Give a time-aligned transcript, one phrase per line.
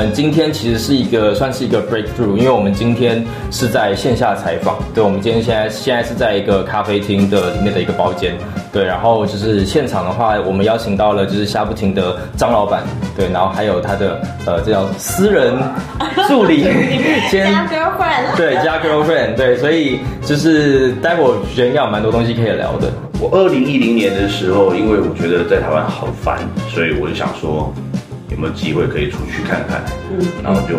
[0.00, 4.78] 们今天其实是一个算是一个 breakthrough，因为我们今天是在线下采访。
[4.94, 8.34] 对，我们今天现在现在是在一个咖啡厅的里面的一个包间。
[8.72, 12.82] 对，然后就是现场的话，我们邀请到了就是虾不停的张老板。
[13.14, 15.52] 对，然后还有他的呃，这叫私人
[16.26, 16.62] 助理
[17.30, 18.36] 兼 girlfriend。
[18.38, 19.34] 对，加 girlfriend。
[19.34, 22.90] 对，所以就是待会我觉得应该有蛮多东西可以聊的。
[23.20, 26.38] 我二零一零年的时候，因为我觉得在台湾好烦，
[26.70, 27.70] 所以我就想说。
[28.30, 29.82] 有没有机会可以出去看看？
[30.10, 30.76] 嗯，然后就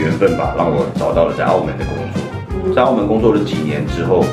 [0.00, 2.74] 缘分吧，让我找到了在澳门的工作。
[2.74, 4.24] 在澳门工作了几年之后，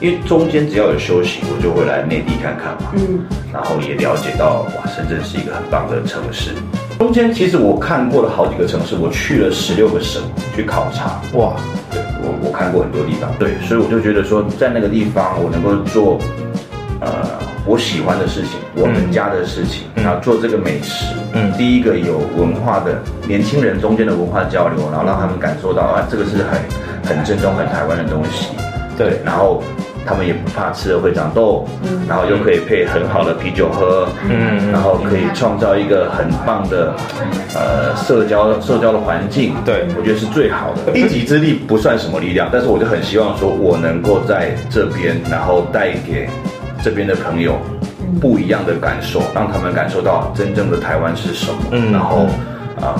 [0.00, 2.92] 因为中间只要有休息，我就会来内地看看嘛。
[2.94, 3.20] 嗯，
[3.52, 6.52] 然后也了解到，哇，深圳是一个很棒的城市。
[6.98, 10.22] 中间其实我看过了好几个城市，我去了十六个省
[10.54, 11.20] 去考察。
[11.32, 11.54] 哇，
[11.90, 13.30] 对我我看过很多地方。
[13.38, 16.18] 对，所以我就觉得说，在那个地方我能够做，
[17.00, 17.40] 呃。
[17.66, 21.14] 我喜欢的事情，我们家的事情，然后做这个美食。
[21.32, 26.60] 嗯，第一个有文化的年轻人中间的文化交流，然后让他们感受到啊，这个是很
[27.04, 28.48] 很正宗、很台湾的东西。
[28.96, 29.62] 对，然后
[30.04, 36.94] 他们也不怕吃了会长痘，嗯，然后又可以配很好的啤酒喝，嗯，然后可以创造一个很棒的
[37.54, 39.54] 呃社交社交的环境。
[39.64, 40.98] 对，我觉得是最好的。
[40.98, 46.28] 一己之力不算什么力量，但是我就很希望说我能够在这边，然后带给。
[46.82, 47.58] 这边的朋友
[48.20, 51.58] 不一样的感受，让他们感受到真正的台湾是什么。
[51.72, 52.26] 嗯，然后
[52.80, 52.96] 啊，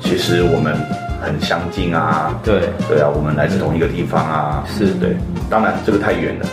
[0.00, 0.74] 其实我们
[1.20, 2.38] 很相近啊。
[2.44, 4.64] 对对啊，我们来自同一个地方啊。
[4.66, 5.16] 是对，
[5.50, 6.46] 当然这个太远了。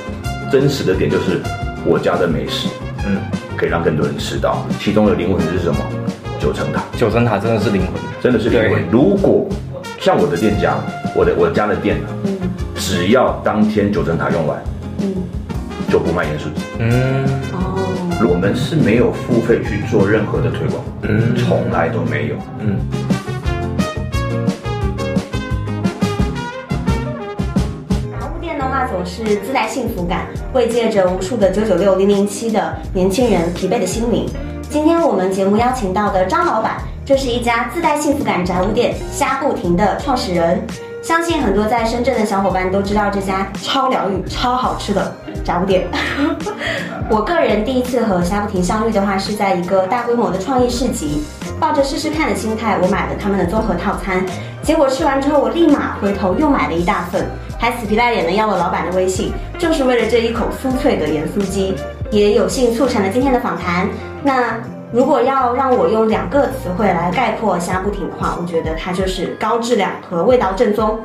[0.51, 1.39] 真实的点就是
[1.85, 2.67] 我家的美食，
[3.05, 3.17] 嗯，
[3.57, 4.65] 可以让更多人吃到。
[4.79, 5.79] 其中的灵魂是什么？
[6.39, 6.83] 九层塔。
[6.97, 8.83] 九层塔真的是灵魂，真的是灵魂。
[8.91, 9.47] 如果
[9.99, 10.75] 像我的店家，
[11.15, 12.37] 我的我家的店，嗯，
[12.75, 14.61] 只要当天九层塔用完。
[15.93, 16.63] 就不卖盐酥鸡。
[16.79, 22.35] 嗯，哦，我们是没有付费去做任何的推广，嗯，从来都没有。
[22.57, 22.79] 嗯。
[28.11, 34.27] 杂物店的话，总是自带幸福感，慰藉着无数的九九六零零七的年轻人疲惫的心灵。
[34.71, 40.59] 今天我们节目邀请到的张老板，这是一家自带幸福感杂物店虾不停的创始人。
[41.03, 45.87] 相信很多在深圳的小伙伴都知道这家超疗愈、超好吃的炸物店。
[47.09, 51.23] 我个人第一次和虾不停相遇的话，是在一个大规模的创意市集，
[51.59, 54.25] 抱着试试看的心态，我买了他们的综合套餐。
[54.61, 57.25] 结果吃完之后，我立马回头又买了一大份，
[57.59, 61.75] 还死皮赖脸的要了老板的微信，就是为了这一口酥脆的盐酥鸡。
[62.09, 63.87] 也有幸促成了今天的访谈。
[64.23, 64.57] 那。
[64.93, 70.99] 如果要让我用两个词汇来概括虾不停的话，我觉得它就是高质量和味道正宗。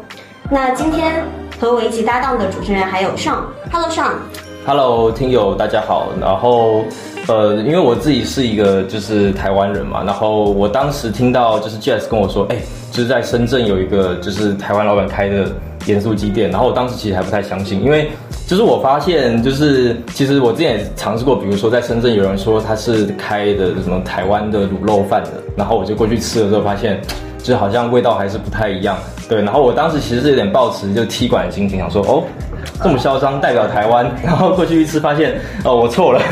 [0.51, 1.25] 那今天
[1.61, 6.09] 和我一起搭档的主持人还有 Sean，Hello Sean，Hello 听友大家好。
[6.21, 6.85] 然后
[7.27, 12.57] 呃，因为我自己是一个就是台湾人嘛，然后我当时听到就是 Jess 跟我说，哎，
[12.93, 15.51] 就是在深圳有一个就是台湾老板开的
[15.87, 18.09] 盐酥鸡店，然后我当时其实还不太相信，因为。
[18.47, 26.99] 就是我发现，就是其实我之前也尝试过，比如说在深圳有人说他是开的什么台湾的卤肉饭的，然后我就过去吃了之后发现，
[27.49, 28.97] 就好像味道还是不太一样。
[29.29, 32.23] 对，然后我当时其实是有点抱持就踢馆的心情，想说哦，
[32.83, 36.23] 这么嚣张代表台湾，然后过去一吃发现哦我错了，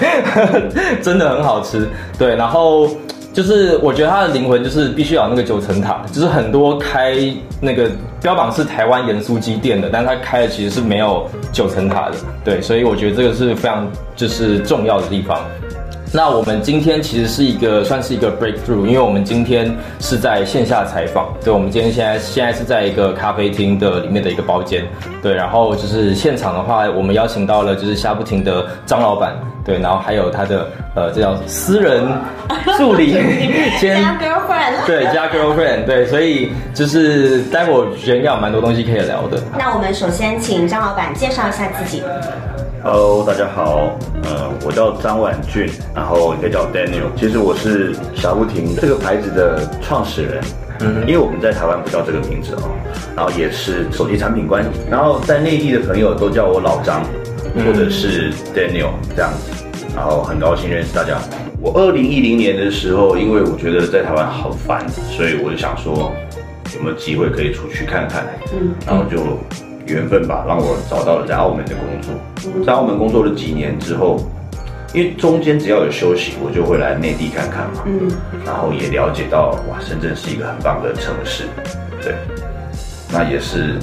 [1.03, 1.89] 真的很好吃。
[2.19, 2.89] 对，然后。
[3.37, 7.15] 就是我觉得它的灵魂就是必须要有那个九层塔，就是很多开
[7.61, 7.91] 那个
[8.23, 15.39] 标榜是台湾盐酥鸡店的，但是它开的其实是没有九层塔的，对，所以我觉得这个是非常就是重要的地方。
[16.13, 21.29] 那我们今天其实是一个算是一个 breakthrough，因为我们今天是在线下采访。
[21.45, 24.85] 对，我们今天现在现在是在一个咖啡厅的里面的一个包间。
[25.23, 29.35] 对，然后就是现场的话，我们邀请到了就是虾不停的张老板。
[29.65, 32.07] 对，然后还有他的呃，这叫私人
[32.79, 33.11] 助理
[33.81, 34.87] 兼 girlfriend。
[34.87, 35.85] 对，加 girlfriend。
[35.85, 39.43] 对，所以就是待会我觉得应该有蛮多东西可以聊的。
[39.59, 42.01] 那我们首先请张老板介绍一下自己。
[42.89, 47.11] Hello，大家好，呃，我叫张婉俊，然后也可以叫 Daniel。
[47.17, 50.45] 其实我是小不停这个牌子的创始人，
[50.79, 52.71] 嗯，因为我们在台湾不叫这个名字哦，
[53.17, 57.03] 然后也是手机产品官，然后在内地的朋友都叫我老张，
[57.57, 59.65] 或者是 Daniel 这样子，
[59.97, 61.19] 然后很高兴认识大家。
[61.61, 66.13] 我二零一零年的时候，因为我觉得在台湾好烦，所以我就想说
[66.77, 69.19] 有没有机会可以出去看看，嗯，然后就。
[69.87, 72.65] 缘分吧，让我找到了在澳门的工作。
[72.65, 74.21] 在澳门工作了几年之后，
[74.93, 77.83] 因为中间只要有休息，我就会来内地看看嘛。
[77.87, 78.11] 嗯，
[78.45, 81.45] 然后也了解到，哇，深圳是一个很棒的城市。
[82.03, 82.15] 对，
[83.13, 83.79] 那也是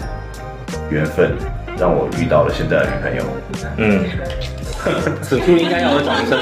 [0.89, 1.35] 缘分，
[1.77, 3.23] 让我遇到了现在的女朋友。
[3.77, 4.05] 嗯，
[5.21, 6.39] 此处应该要有掌声。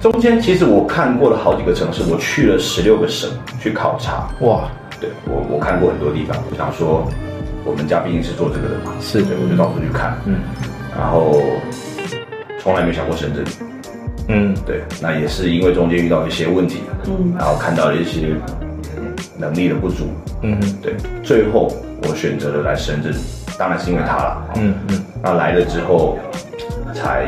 [0.00, 3.30] 中间其实我看过了好几个城市，我去了十六个省
[3.60, 4.28] 去考察。
[4.40, 4.68] 哇，
[5.00, 7.08] 对我我看过很多地方，我想说，
[7.66, 9.22] 我们家毕竟是做这个的嘛，是。
[9.22, 10.38] 对，我就到处去看，嗯。
[10.96, 11.42] 然后
[12.60, 13.44] 从来没想过深圳，
[14.28, 14.54] 嗯。
[14.64, 18.34] 对，那也是因为中间遇到一些问题，嗯，然后看到了一些
[19.36, 20.06] 能力的不足，
[20.42, 20.56] 嗯。
[20.62, 21.70] 哼对，最后
[22.02, 23.12] 我选择了来深圳，
[23.58, 26.18] 当然是因为他了，嗯嗯，那来了之后，
[26.94, 27.26] 才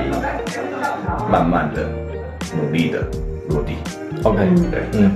[1.30, 1.82] 慢慢的
[2.56, 3.00] 努力的
[3.50, 3.74] 落地
[4.22, 4.38] ，，OK，
[4.70, 5.10] 对，嗯，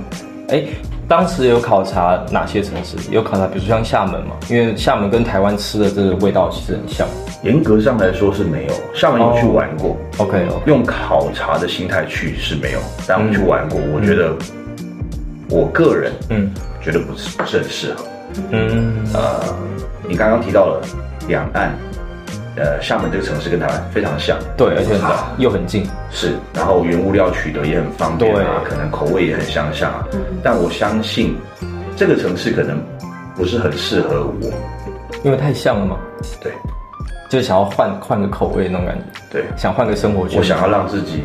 [0.49, 0.63] 哎，
[1.07, 2.97] 当时有考察哪些城市？
[3.11, 7.07] 有考察，比如说像厦门嘛，因为厦门跟台湾吃的这个味道其实很像。
[7.43, 14.33] 严格上来说是没有，厦门有去玩过，OK 用考察的心态去是没有，但我们去玩过，我觉得
[15.49, 16.49] 我个人嗯
[16.81, 18.05] 觉得不是不是很适合。
[18.51, 19.43] 嗯呃，
[20.07, 20.81] 你刚刚提到了
[21.27, 21.77] 两岸，
[22.55, 24.93] 呃，厦门这个城市跟台湾非常像，对，而且
[25.37, 25.87] 又很近。
[26.11, 30.05] 是，然后原物料取得也很方便啊，可能口味也很相像啊。
[30.43, 31.35] 但我相信
[31.95, 32.79] 这个城市可能
[33.35, 34.51] 不是很适合我。
[35.23, 35.97] 因为太像了嘛，
[36.41, 36.51] 对
[37.29, 40.37] 就是想要换换个口味那种感觉，对，想换个生活圈。
[40.37, 41.23] 我想要让自己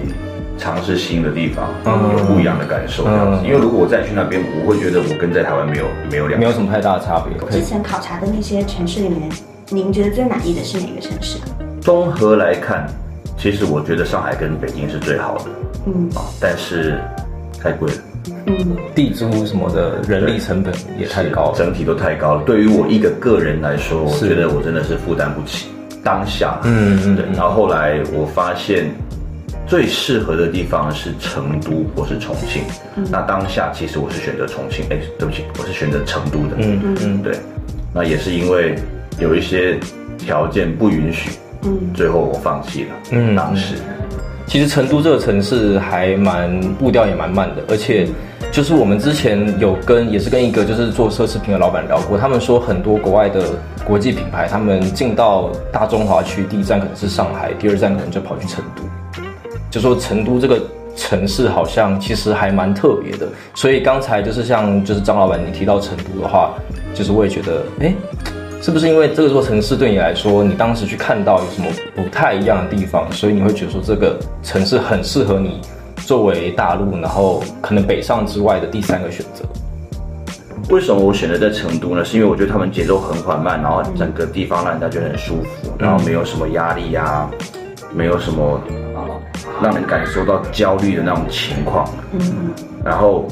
[0.56, 3.40] 尝试新的地方，嗯有不一样的感受这样子。
[3.42, 7.36] 嗯因为如果我再去那边，我会觉得我跟在台湾没有没有两没有什么太大的差别。
[7.50, 9.28] 之前考察的那些城市里面，
[9.70, 11.38] 您觉得最满意的是哪个城市？
[11.82, 12.87] 综合来看，
[13.37, 15.44] 其实我觉得上海跟北京是最好的
[15.87, 16.99] 嗯啊，但是
[17.61, 17.99] 太贵了，
[18.47, 21.55] 嗯地租什么的，人力成本也太高了。
[21.55, 22.43] 整体都太高了。
[22.44, 25.69] 对于我一个个人来说，我是觉得我真的是负担不起。
[26.03, 27.26] 当下，嗯嗯对。
[27.35, 28.91] 然后后来我发现，
[29.67, 32.62] 最适合的地方是成都或是重庆。
[33.11, 36.56] 那当下其实我是选择重庆，哎，对不起，我是选择成都的。
[36.56, 37.37] 嗯嗯嗯对。
[37.94, 38.79] 那也是因为
[39.19, 39.79] 有一些
[40.17, 41.31] 条件不允许，
[41.62, 42.91] 嗯最后我放弃了。
[43.12, 43.75] 嗯当时。
[44.47, 48.09] 其实成都这个城市还蛮步调也蛮慢的，而且
[48.50, 53.43] 就是我们之前有跟也是跟一个就是做奢侈品的老板聊过，他们说很多国外的
[53.85, 58.82] 国际品牌，他们进到大中华区，第一站可能是上海，第二站可能就跑去成都，
[59.70, 60.59] 就说成都这个
[60.97, 63.29] 城市好像其实还蛮特别的。
[63.55, 66.55] 所以刚才就是像就是张老板你提到成都的话，
[66.94, 67.93] 就是我也觉得，哎，
[68.60, 75.60] 是不是因为这座城市对你来说，你当时去看到有什么不太一样的地方，所以你会觉得说这个城市很适合你
[75.99, 79.44] 作为大陆，然后可能北上之外的第三个选择？
[80.70, 82.05] 为什么我选择在成都呢？
[82.05, 87.31] 是因为我觉得他们节奏很缓慢，然后整个地方让人家觉得很舒服，然后没有什么压力呀、
[87.94, 88.60] 没有什么
[88.94, 89.06] 啊
[89.62, 91.88] 让人感受到焦虑的那种情况。
[92.12, 92.50] 嗯
[92.84, 93.26] 然后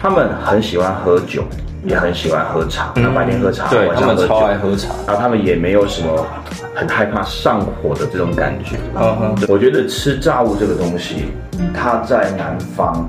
[0.00, 1.44] 他们很喜欢喝酒，
[1.84, 4.88] 也很喜欢喝茶，那白天喝茶，对晚上喝酒他们超爱喝茶。
[5.06, 6.26] 然后他们也没有什么
[6.74, 8.76] 很害怕上火的这种感觉。
[8.94, 11.26] 嗯哼，我觉得吃炸物这个东西，
[11.74, 13.08] 它在南方，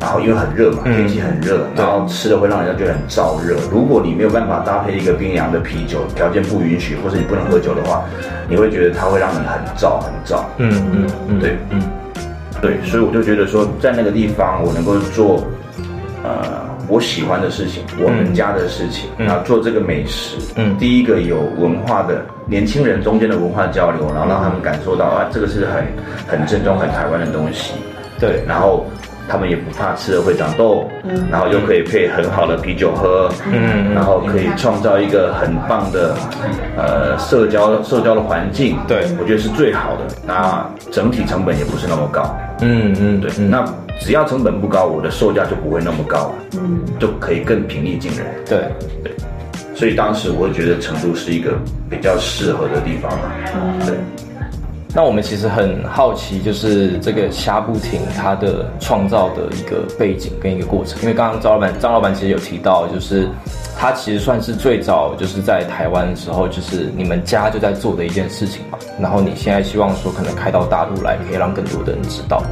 [0.00, 3.56] 然后因为很热嘛，嗯天气很热，然后吃的会让人家觉得很燥热。
[3.70, 8.02] 如果你没有办法搭配一个冰凉的啤酒，条件不允许，或者你不能喝酒的话，
[8.48, 10.42] 你会觉得它会让你很燥很燥。
[10.58, 11.82] 嗯嗯嗯，对嗯
[12.62, 15.44] 对，所以我就觉得说，在那个地方我能够做，
[16.24, 19.26] 呃，我喜欢的事情，我们家的事情，嗯。
[19.26, 20.76] 然后做这个美食，嗯。
[20.78, 25.84] 第一个有文化的年轻人中间的文化交流，然后让他们感受到啊，这个是很
[26.26, 27.72] 很正宗、很台湾的东西，
[28.20, 28.86] 对，然后
[29.28, 31.26] 他们也不怕吃了会长痘，嗯。
[31.30, 33.92] 然后又可以配很好的啤酒喝，嗯。
[33.92, 36.14] 然后可以创造一个很棒的
[36.76, 39.04] 呃社交社交的环境，对。
[39.20, 40.06] 我觉得是最好的。
[40.24, 43.50] 那整体成本也不是那么高，嗯嗯对，嗯。
[43.50, 43.64] 那
[44.00, 48.26] 只要成本不高，我的售价就不会那么高，嗯就可以更平易近人。
[48.44, 48.58] 对
[49.02, 49.12] 对，
[49.74, 51.58] 所以当时我会觉得成都是一个
[51.90, 53.32] 比较适合的地方嘛，
[53.86, 53.96] 对。
[54.94, 60.98] 那我们其实很好奇，就是这个虾不停它的创造的一个背景跟一个过程。
[61.02, 63.28] 因为刚刚张老板张老板其实有提到，就是
[63.76, 68.78] 他其实算是最早就是在台湾的时候，就是你们家就在做的一件事情嘛。
[68.98, 72.42] 然后你现在希望说可能开到大陆来，可以让更多的人知道。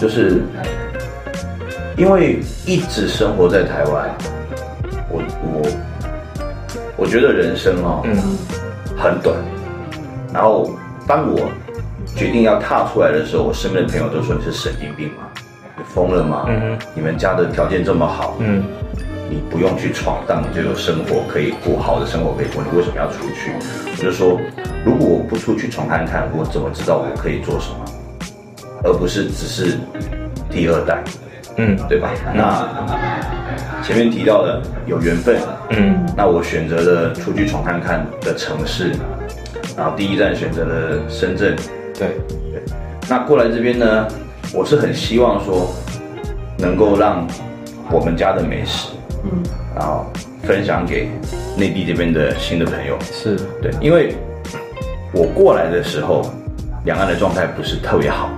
[0.00, 0.42] 就是
[1.96, 4.08] 因为一直生活在台湾，
[5.10, 5.68] 我我
[6.96, 8.16] 我觉得人生哦，嗯
[8.96, 9.36] 很短。
[10.32, 10.70] 然后
[11.06, 11.50] 当我
[12.14, 15.26] 决定要踏出来的时候，我身边的朋友都说你是神经病吗？
[15.76, 16.46] 你疯了吗？
[16.48, 18.62] 嗯你们家的条件这么好，嗯
[19.30, 23.52] 你不用去闯荡，你就有生活可以过，好的生活可以过，你为什么要出去？
[23.90, 24.40] 我就说，
[24.84, 27.84] 如果我不出去闯看看，我怎么知道我可以做什么？
[28.84, 29.78] 而不是只是
[30.50, 31.02] 第二代，
[31.56, 32.10] 嗯对吧？
[32.34, 35.38] 那前面提到的有缘分，
[35.70, 38.92] 嗯那我选择了出去闯看看的城市，
[39.76, 41.56] 然后第一站选择了深圳。
[41.98, 42.08] 对，
[42.52, 42.62] 对，
[43.08, 44.06] 那过来这边呢，
[44.52, 45.74] 我是很希望说，
[46.58, 47.26] 能够让
[47.90, 48.90] 我们家的美食，
[49.24, 49.42] 嗯，
[49.74, 50.06] 然后
[50.44, 51.08] 分享给
[51.56, 52.96] 内地这边的新的朋友。
[53.00, 54.14] 是对，因为
[55.12, 56.30] 我过来的时候，
[56.84, 58.30] 两岸的状态不是特别好，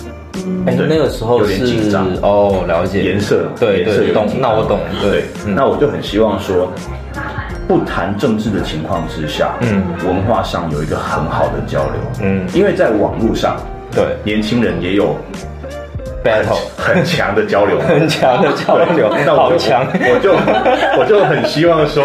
[0.89, 2.07] 那个时候有点是紧张。
[2.23, 3.03] 哦，了解。
[3.03, 4.51] 颜色对对懂颜色有点紧张。
[4.51, 5.25] 那我懂对。
[5.55, 6.73] 那我就很希望说，
[7.69, 9.83] 不谈政治的情况之下，嗯。
[10.07, 12.47] 文化上有一个很好的交流，嗯。
[12.55, 13.57] 因为在网络上，
[13.93, 14.05] 对。
[14.25, 15.43] 年轻人也有很
[16.23, 20.33] battle 很强的交流，很强的交流， 那我强，我就
[21.01, 22.05] 我就很希望说，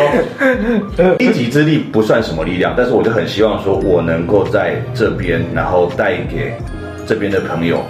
[1.20, 6.54] 一己之力不算什么力量，但是我就很希望说，我能够在这边，然后带给
[7.06, 7.84] 这边的朋友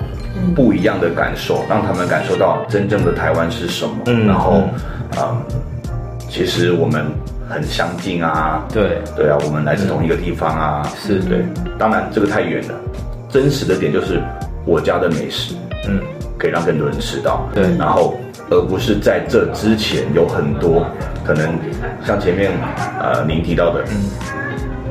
[0.53, 4.63] 不一样的感受，让他们感受到真正的台湾是什么，嗯然后，
[5.17, 5.41] 嗯，
[6.29, 7.05] 其实我们
[7.49, 9.01] 很相近啊，对。
[9.15, 11.19] 对啊，我们来自同一个地方啊，是。
[11.19, 11.45] 对，
[11.77, 12.75] 当然这个太远了，
[13.29, 14.21] 真实的点就是
[14.65, 15.55] 我家的美食，
[15.87, 15.99] 嗯。
[16.37, 17.47] 可以让更多人吃到。
[17.53, 17.63] 对。
[17.77, 18.15] 然后
[18.51, 20.85] 而不是在这之前有很多
[21.25, 21.57] 可能
[22.05, 22.51] 像前面
[22.99, 23.81] 呃您提到的，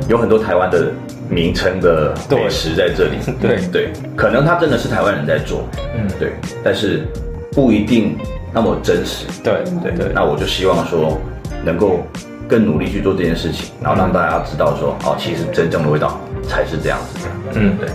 [0.09, 0.87] 有很多台湾的
[1.29, 3.17] 名称的美食在这里。
[3.41, 3.59] 对。
[3.73, 5.63] 对，可能他真的是台湾人在做，
[5.97, 6.09] 嗯。
[6.19, 6.33] 对，
[6.63, 7.07] 但是
[7.53, 8.17] 不一定
[8.53, 9.27] 那么真实。
[9.43, 9.55] 对。
[9.83, 9.93] 对。
[9.93, 10.13] 对。
[10.15, 11.19] 那我就希望说
[11.65, 12.01] 能够
[12.49, 17.25] 更努力去做这件事情，然后让大家知道说，哦，其实真正的味道才是这样子。
[17.25, 17.31] 的。
[17.55, 17.77] 嗯。
[17.79, 17.89] 对。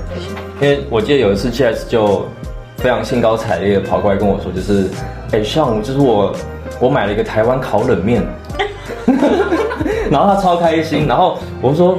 [0.62, 2.28] 因为我记得有一次 Jazz 就
[2.78, 4.90] 非常兴高采烈的跑过来跟我说，就是，
[5.32, 6.36] 哎，上午就是我
[6.82, 8.22] 我买了一个台湾烤冷面，
[10.12, 11.98] 然后他超开心，然后我说。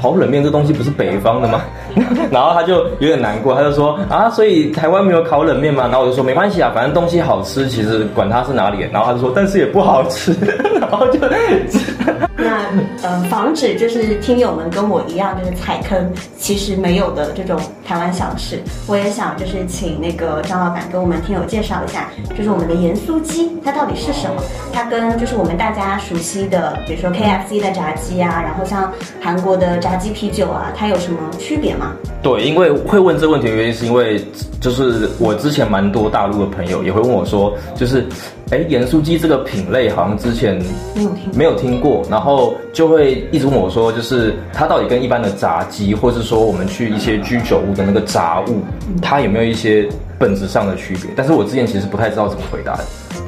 [0.00, 1.60] 烤冷面这东西不是北方的吗？
[2.30, 5.82] 然后他就有点难过，他就说啊，所以台湾没有烤冷面吗？
[5.84, 8.86] 然后我就说没关系啊，反正东西好吃，其实管它是哪里。
[8.90, 10.32] 然后他就说，但是也不好吃，
[10.98, 11.18] 后就
[12.36, 12.66] 那
[13.02, 24.42] 呃，防止就是听友们跟我一样，就是踩坑其实没有的这种台湾小吃，我也想就是请那个张老板给我们听友介绍一下，就是我们的盐酥鸡它到底是什么？
[24.72, 31.92] 它跟就是我们大家熟悉的，比如说 KFC 的炸鸡啊，然后像韩国的炸鸡啤酒啊，它有什么区别吗？
[32.22, 34.24] 对，因为会问这个问题的原因，是因为
[34.60, 38.06] 就是我之前蛮多大陆的朋友也会问我说，就是，
[38.50, 40.60] 哎，盐酥鸡这个品类好像之前
[40.94, 41.38] 没有听过。
[41.38, 48.62] 没有听过，然后就会一直问我说，就是它到底跟一般的炸鸡，或是说我们去一些居酒屋的那个炸物，
[49.00, 51.10] 它有没有一些本质上的区别？
[51.16, 52.84] 但是我之前其实不太知道怎么回答的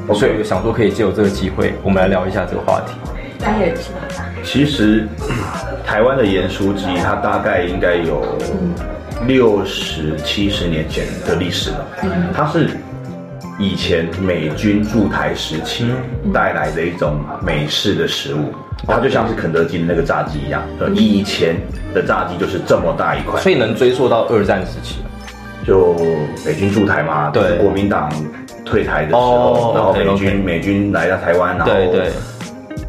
[0.09, 2.93] ，OK 所以我想说可以借由这个机会，我们来聊一下这个话题。
[3.39, 5.07] 专业人士的话，其实
[5.85, 8.23] 台湾的盐酥鸡，它大概应该有
[9.27, 11.87] 六十七十年前的历史了。
[12.35, 12.71] 它是
[13.59, 15.87] 以前美军驻台时期
[16.33, 18.53] 带来的一种美式的食物，
[18.87, 20.63] 它就像是肯德基的那个炸鸡一样。
[20.81, 21.57] 呃以前
[21.95, 24.97] 的炸鸡就是这么大一块，所以能追溯到二战时期。
[25.67, 25.95] 就
[26.45, 27.57] 美军驻台嘛，对。
[27.59, 28.13] 国民党
[28.67, 32.11] 退台的时候，哦然后美军美军来到台湾，然后对对，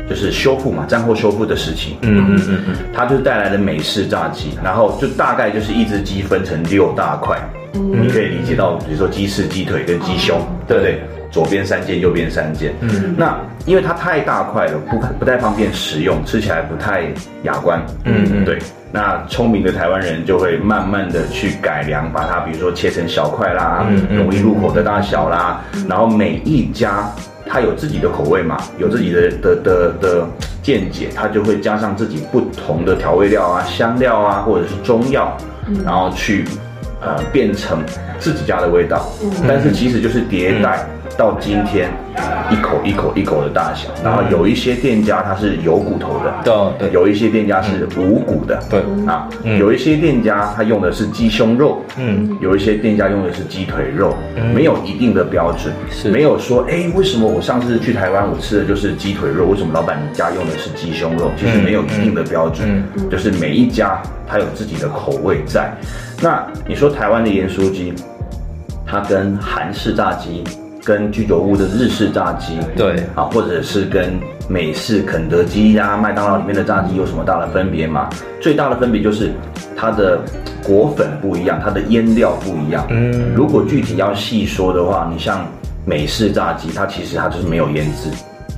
[0.09, 1.97] 就是修复嘛，战后修复的事情。
[2.01, 7.37] 嗯嗯嗯嗯，它就是带来的美式炸鸡，然后就大概就是一只鸡分成六大块，
[7.73, 11.01] 你可以理解到，比如说鸡翅、鸡腿跟鸡胸，对不对？
[11.31, 12.73] 左边三件，右边三件。
[12.79, 17.01] 嗯，那因为它太大块了，不不太方便食用，吃起来不太
[17.43, 17.81] 雅观。
[18.05, 18.57] 嗯嗯对。
[18.89, 25.59] 那聪明的台湾人就会慢慢的去改良，把它比如说切成小块啦，嗯嗯容易入口的大小啦，
[25.89, 27.11] 然后每一家
[27.47, 30.27] 它有自己的口味嘛，有自己的的的的
[30.61, 35.37] 见解，他就会加上自己不同的调味料啊、香料啊，或者是中药，
[35.83, 36.45] 然后去
[37.01, 37.79] 呃变成
[38.19, 39.07] 自己家的味道。
[39.47, 40.85] 但是其实就是迭代
[41.17, 41.89] 到今天
[42.51, 46.53] 一口一口一口的大小，然后有一些店家它是有骨头的，对
[46.87, 46.93] 对。
[46.93, 48.79] 有一些店家是无骨的，对。
[49.07, 49.57] 啊，嗯。
[49.57, 54.15] 有一些店家他用的是鸡胸肉，嗯，有一些店家用的是鸡腿肉，
[54.53, 56.09] 没有一定的标准，是。
[56.09, 61.31] 没有说，哎，为什么我上次去台湾我吃的就是鸡腿肉，为什么老板家用的是鸡胸肉？
[61.37, 63.09] 其实没有一定的标准，嗯。
[63.09, 65.73] 就是每一家它有自己的口味在。
[66.21, 67.93] 那你说台湾的盐酥鸡，
[68.85, 70.43] 它跟韩式炸鸡、
[70.85, 74.13] 跟居酒屋的日式炸鸡，对啊，或者是跟
[74.47, 78.07] 美式肯德基呀、麦当劳里面的炸鸡有什么大的分别吗？
[78.39, 79.31] 最大的分别就是
[79.75, 80.19] 它的
[80.63, 82.85] 果粉不一样，它的腌料不一样。
[82.91, 85.43] 嗯如果具体要细说的话，你像
[85.85, 88.09] 美式炸鸡，它其实它就是没有腌制，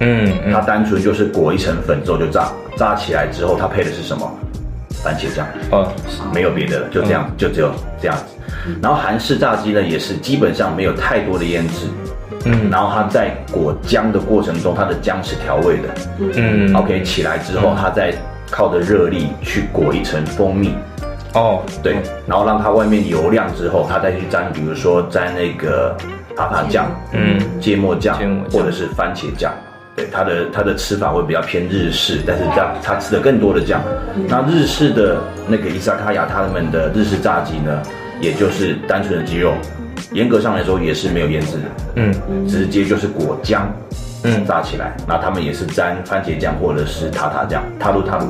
[0.01, 4.29] 嗯嗯它单纯就是裹一层粉之后就炸，炸起来之后它配的是什么？
[5.03, 5.47] 番茄酱。
[5.71, 5.87] 哦
[6.33, 8.23] 没有别的了，就这样，就只有这样子。
[8.81, 11.85] 然后韩式炸鸡呢，也是基本上没有太多的腌制，
[12.51, 12.69] 嗯。
[12.69, 15.89] 然后它在裹姜的过程中，它的姜是调味的。
[16.35, 16.75] 嗯。
[16.75, 18.13] OK，起来之后，它再
[18.49, 20.73] 靠着热力去裹一层蜂蜜，
[21.33, 25.95] 哦，对，然后让它外面油亮之后，它再去沾，比如说沾那个
[26.35, 28.17] 塔塔酱，嗯，芥末酱
[28.51, 29.51] 或者是番茄酱。
[29.97, 33.81] 对，它的它的吃法会比较偏日式，但是这样它吃的更多的酱。
[34.27, 37.81] 那日式的那个伊萨卡亚他们的日式炸鸡呢，
[38.21, 39.55] 也就是单纯的鸡肉，
[40.13, 41.63] 严格上来说也是没有腌制的，
[41.95, 42.47] 嗯。
[42.47, 43.61] 直接就是果浆，
[44.23, 44.45] 嗯。
[44.45, 44.95] 炸起来。
[45.07, 48.25] 那他们也是沾番茄酱或者是塔塔酱，塔鲁塔鲁。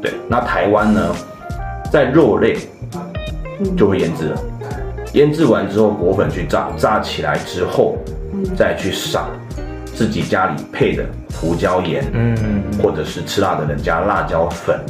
[0.00, 1.14] 对，那台湾呢，
[1.92, 2.56] 在肉类
[3.76, 4.36] 就会腌制了，
[5.12, 7.96] 腌制完之后果粉去炸，炸起来之后
[8.56, 9.26] 再去撒
[9.94, 14.80] 自己家里配的胡椒盐，嗯或者是吃辣的人加辣椒粉，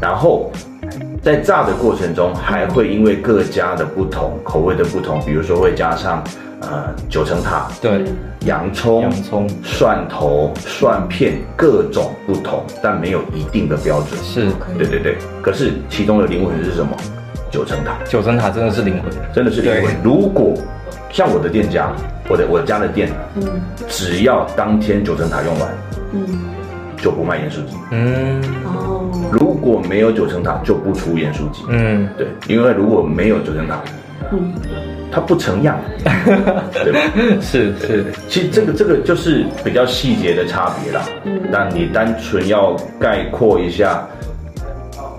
[0.00, 0.50] 然后
[1.24, 6.22] 在炸的过程中还会因为各家的不同口味的不同，比如说会加上
[6.60, 8.04] 呃九层塔、对，
[8.40, 9.48] 洋葱、洋葱。
[9.62, 14.22] 蒜头、蒜片各种不同，但没有一定的标准。
[14.22, 14.50] 是。
[14.76, 16.94] 对对对，可是其中的灵魂是什么？
[17.50, 19.96] 九层塔，九层塔真的是灵魂，真的是灵魂。
[20.04, 20.52] 如果
[21.10, 21.90] 像我的店家，
[22.28, 23.42] 我的我家的店，嗯。
[23.88, 25.68] 只要当天九层塔用完，
[26.12, 26.26] 嗯，
[27.04, 27.76] 就不卖盐酥鸡。
[27.90, 31.62] 嗯哦，如果没有九层塔，就不出盐酥鸡。
[31.68, 33.78] 嗯，对，因为如果没有九层塔，
[34.32, 34.54] 嗯
[35.12, 35.78] 它不成样，
[36.72, 36.98] 对吧？
[37.42, 41.02] 是是，其实这个这个就是比较细节的差别啦。
[41.24, 44.08] 嗯但你单纯要概括一下，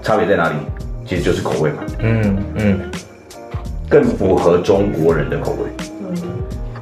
[0.02, 0.56] 差别在哪里？
[1.06, 2.80] 其实就是口味嘛，嗯嗯，
[3.88, 5.86] 更符合中国人的口味。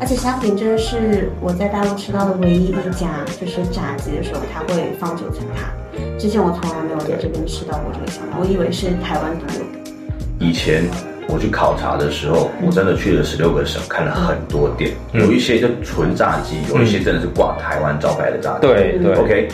[0.04, 0.06] 对。
[0.06, 3.08] 而且香饼真的是我在大陆吃到的唯一一家，
[3.40, 5.72] 就是炸鸡的时候它会放九层塔。
[6.20, 9.92] 之前我从来没有在这边吃到过这个我以为是台湾独有的。
[10.40, 10.84] 以前
[11.30, 18.68] 我去考察的时候，我真的去了十六个省，看了很多店，有一些就纯炸鸡，有一些真的是挂台湾招牌的炸鸡。
[18.68, 19.48] 对对，OK。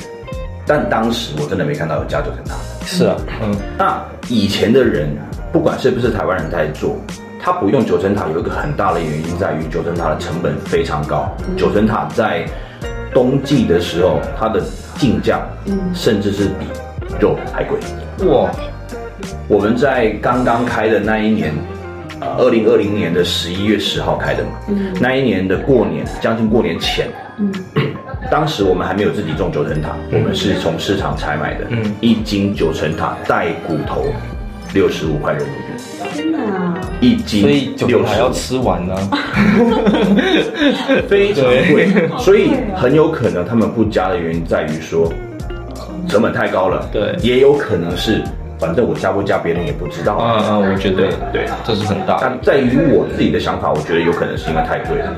[0.66, 2.56] 但当时我真的没看到有加九层塔。
[2.86, 5.16] 是啊，嗯那以前的人，
[5.52, 6.96] 不管是不是台湾人在做，
[7.42, 11.32] 他不用九层塔，有一个很大的原因在于九层塔的成本非常高。
[11.58, 12.46] 九层塔在
[13.14, 14.62] 冬季的时候，它的
[14.98, 15.42] 进价
[15.94, 16.68] 甚至是比
[17.20, 17.80] 肉还贵。
[18.28, 18.52] 哇，
[19.48, 21.54] 我们在刚刚开的那一年，
[22.20, 24.52] 呃，二零二零年的十一月十号开的嘛，
[25.00, 27.08] 那一年的过年，将近过年前，
[28.30, 31.96] 当时我们还没有自己种九层塔，我们是从市场采买的，嗯。
[32.02, 34.06] 一斤九层塔带骨头，
[34.74, 36.09] 六十五块人民币，
[37.02, 38.96] 一斤所以九层塔要吃完呢，
[41.08, 41.88] 非常贵，
[42.20, 45.12] 所以很有可能他们不加的原因在于说
[46.08, 47.16] 成本太高了，对。
[47.22, 48.24] 也有可能是
[48.60, 55.16] 反正我加不加别人也不知道，嗯嗯，我觉得对这是很大，但在于我自己的想法，我觉得有可能是因为太贵了。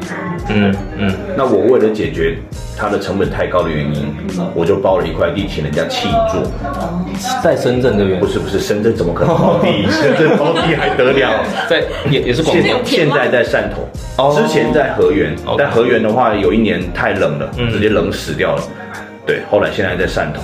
[0.49, 2.38] 嗯嗯，那我为了解决
[2.77, 4.13] 它的成本太高的原因，
[4.54, 6.43] 我就包了一块地请人家砌住。
[7.43, 8.19] 在深圳这边。
[8.19, 9.86] 不，是不是，深圳怎么可能包地？
[9.89, 11.43] 深圳包地还得了？
[11.69, 13.88] 在也也是广现州，现在在汕头，
[14.23, 14.36] 哦。
[14.36, 17.71] 之前在河源但河源的话有一年太冷了，嗯。
[17.71, 18.63] 直接冷死掉了。
[19.25, 20.41] 对，后来现在在汕头，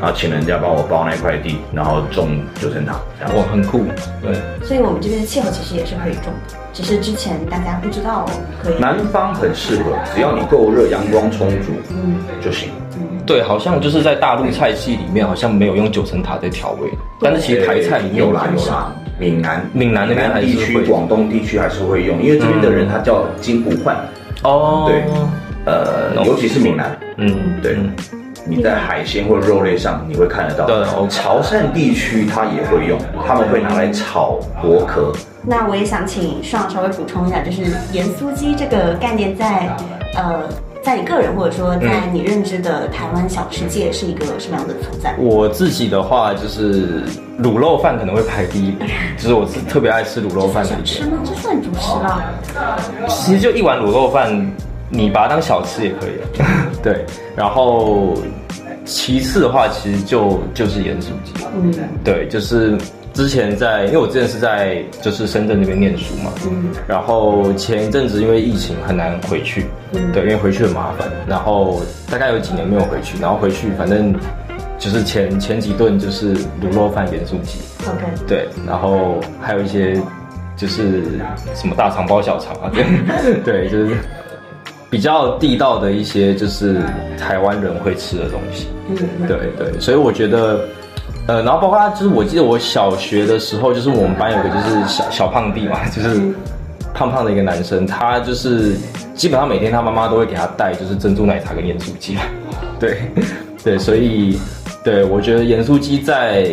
[0.00, 3.36] 然后请人家帮我包那块地，然后种九层塔，这样。
[3.36, 3.84] 哇，很酷，
[4.22, 4.32] 对，
[4.64, 8.24] 所以我们这边的气候其实也是可以种的，只是之前大家不知道
[8.62, 8.78] 可以。
[8.78, 11.72] 南方很适合，只要你够热，阳光充足
[12.40, 12.70] 就行。
[13.26, 16.88] 对，好像就是在大陆菜系里面，好像没有用九层塔在调味，
[17.20, 19.68] 但是其实台菜里面有啦有啦，闽南。
[19.74, 23.94] 闽南那边还是地区、会广东地区还是会用，因为这边的人他叫金不换，
[24.44, 25.04] 哦，对，
[25.66, 27.74] 呃，尤其是闽南，嗯，对。
[27.74, 27.92] 嗯，
[28.48, 30.66] 你在海鲜或者肉类上你会看得到。
[30.66, 35.12] 对潮汕地区它也会用，他们会拿来炒薄壳。
[35.42, 39.74] 那我也想请爽稍微补充一下，就是盐酥鸡这个概念在
[40.14, 40.42] 呃，
[40.82, 45.14] 在你个人或者说在你认知的台湾小吃界是一个什么样的存在？
[45.18, 47.02] 我自己的话就是
[47.40, 48.74] 卤肉饭可能会排第一，
[49.16, 50.86] 就是我是特别爱吃卤肉饭的一个。
[50.86, 51.18] 小吃吗？
[51.24, 52.24] 这算主食了。
[53.08, 54.52] 其实就一碗卤肉饭，
[54.90, 56.42] 你把它当小吃也可以。
[56.82, 57.04] 对，
[57.36, 58.14] 然后
[58.88, 61.44] 其次的话，其实就就是盐酥鸡。
[61.54, 61.72] 嗯。
[62.02, 62.76] 对，就是
[63.12, 66.70] 之前在，因为我之前是在就是深圳那边念书嘛，嗯。
[66.86, 70.10] 然后前一阵子因为疫情很难回去，嗯。
[70.12, 74.14] 对，因为回去很麻烦，然后大概有几年没有回去，然后回去反正
[74.78, 80.00] 就是前前几顿就是卤肉饭、盐酥鸡，，OK，对，然后还有一些
[80.56, 81.02] 就是
[81.54, 82.84] 什么大肠包小肠啊，对，
[83.44, 83.96] 对，就是
[84.90, 86.80] 比较地道的一些就是
[87.18, 88.68] 台湾人会吃的东西。
[88.88, 88.96] 嗯
[89.26, 89.38] 对。
[89.58, 90.60] 对，所以我觉得，
[91.26, 96.20] 呃，然后包括就是我记得我小学的时候，就是我们班有个就是小小胖弟嘛，就是
[96.94, 98.74] 胖胖的一个男生，他就是
[99.14, 102.16] 基本上每天他妈妈都会给他带就是珍珠奶茶跟盐酥鸡，
[102.80, 102.98] 对
[103.62, 104.38] 对，所以
[104.82, 106.48] 对，我觉得盐酥鸡在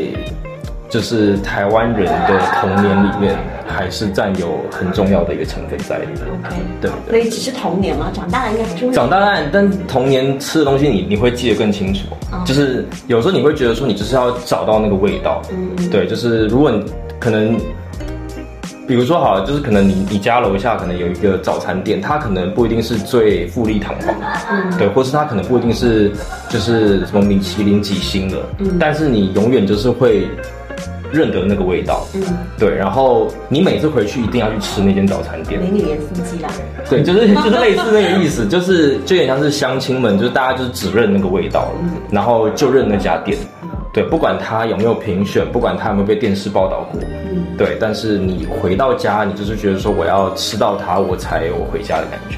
[0.90, 3.36] 就是台湾人的童年里面，
[3.68, 6.18] 还是占有很重要的一个成分在里面。
[6.44, 7.22] OK，对所对。
[7.24, 12.02] 以只是童年嘛，长大了应该还是会长大了但童年吃的东西你你会记得更清楚，
[12.46, 16.84] 就是有时候你会觉得说你就是要找到那个味道，嗯对，就是如果你
[17.20, 17.58] 可能，
[18.88, 24.08] 比如说好了，就是可能你你家楼下可能有一个早餐店，它可能不一定是最富丽堂皇。
[24.20, 24.78] 的，嗯。
[24.78, 26.12] 对，或是它可能不一定是
[26.50, 28.78] 就是什么米其林几星的，嗯。
[28.80, 30.28] 但是你永远就是会
[31.12, 32.22] 认得那个味道，嗯，
[32.58, 36.50] 对，然后你每次回去一定要去吃那间早餐店，美女盐酥鸡啦。
[36.90, 41.72] 对，就是 就是类似那个意思，就是就有点像是乡亲们，就是大家就是只认那个味道了，
[42.12, 43.38] 然后就认那家店。
[43.94, 47.00] 对，不管他有没有评选，不管他有没有被电视报道过，
[47.58, 52.38] 对，但是你回到家，你就是觉得说我要吃到它，我才有回家的感觉。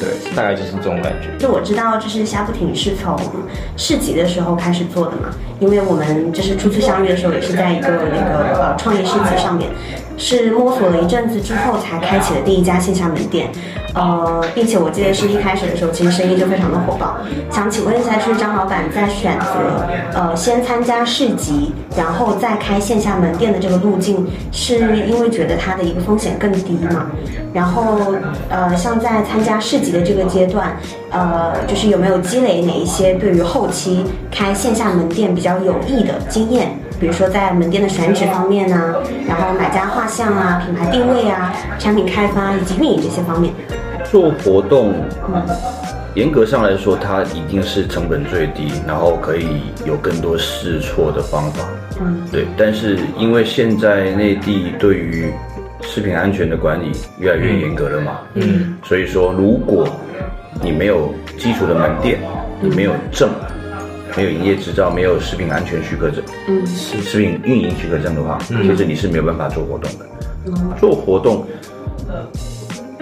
[0.00, 1.28] 对，大概就是这种感觉。
[1.38, 3.14] 就我知道，就是虾不停是从
[3.76, 5.28] 市集的时候开始做的嘛，
[5.60, 9.70] 因为我们就是初次相遇的时候也是在一个那个呃创业市集上面，
[10.20, 13.48] 是摸索了一阵子之后才开启的第一家线下门店，
[13.94, 17.16] 呃，并且我记得是一开始的时候，其实生意就非常的火爆。
[17.50, 27.06] 想请问一下，就是张老板在选择呃先参加市集，然后再开线下门店的这个路径，是因为觉得它的一个风险更低嘛？
[27.54, 28.14] 然后
[28.50, 30.76] 呃，像在参加市集的这个阶段，
[31.10, 36.78] 呃，就是有没有积累哪一些对于后期开线下门店比较有益的经验？
[37.00, 38.94] 比如说在门店的选址方面啊，
[39.26, 43.52] 然后买家画像啊、品牌定位啊、产品开发以及运营这些方面。
[44.04, 44.92] 做活动，
[45.32, 45.42] 嗯
[46.14, 51.64] 严格上来说，它一定是成本最低，然后可以有更多试错的方法。
[52.00, 52.46] 嗯，对。
[52.56, 55.32] 但是因为现在内地对于
[55.82, 59.88] 食品安全的管理越来越严格了嘛，嗯，所以说如果
[60.60, 62.18] 你没有基础的门店，
[62.60, 63.30] 你没有证，
[64.20, 66.66] 没有营业执照，没有食品安全许可证，嗯。
[66.66, 70.06] 食食品运营许可证的话，其实你是没有办法做活动的。
[70.78, 71.46] 做活动，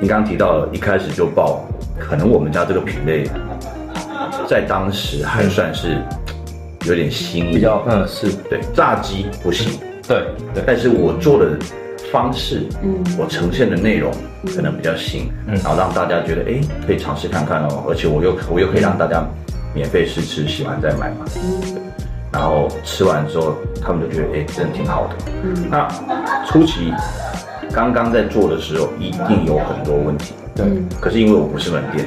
[0.01, 1.65] 你刚刚提到了，一开始就报，
[1.99, 3.29] 可能我们家这个品类，
[4.49, 6.01] 在当时还算是
[6.87, 8.31] 有点新颖，比较嗯是。
[8.49, 9.77] 对，炸鸡不行，
[10.07, 10.23] 对
[10.55, 10.63] 对。
[10.65, 11.59] 但是我做的
[12.13, 12.95] 方式，嗯。
[13.19, 14.13] 我呈现的内容
[14.55, 15.55] 可能比较新，嗯。
[15.57, 19.27] 然后让大家觉得，哎，可以尝试看看哦，而且我又我又可以让大家
[19.79, 21.25] 免费试吃，喜欢再买嘛。
[21.37, 21.81] 嗯
[22.31, 25.15] 然后吃完之后，他们就觉得，哎，真的挺好的。
[25.45, 25.89] 嗯那
[26.47, 26.93] 初期
[27.73, 30.67] 刚刚在做的时候，一定有很多问题，对
[31.01, 32.07] 可是因为我不是门店，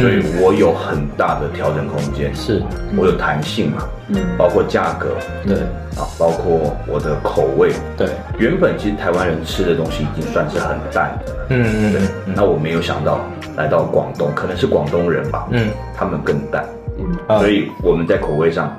[0.00, 2.62] 所以我有很大的调整空间，是，
[2.96, 4.16] 我有弹性嘛，嗯。
[4.36, 5.08] 包括价格
[5.46, 5.56] 对。
[5.98, 7.72] 啊，包括我的口味。
[7.96, 8.08] 对，
[8.38, 12.34] 原本其实台湾人吃的东西已经算是很淡的，对嗯嗯。
[12.36, 13.20] 那我没有想到
[13.56, 15.68] 来到广东，可能是广东人吧，嗯。
[15.96, 16.64] 他们更淡，
[16.98, 17.38] 嗯。
[17.40, 18.76] 所以我们在口味上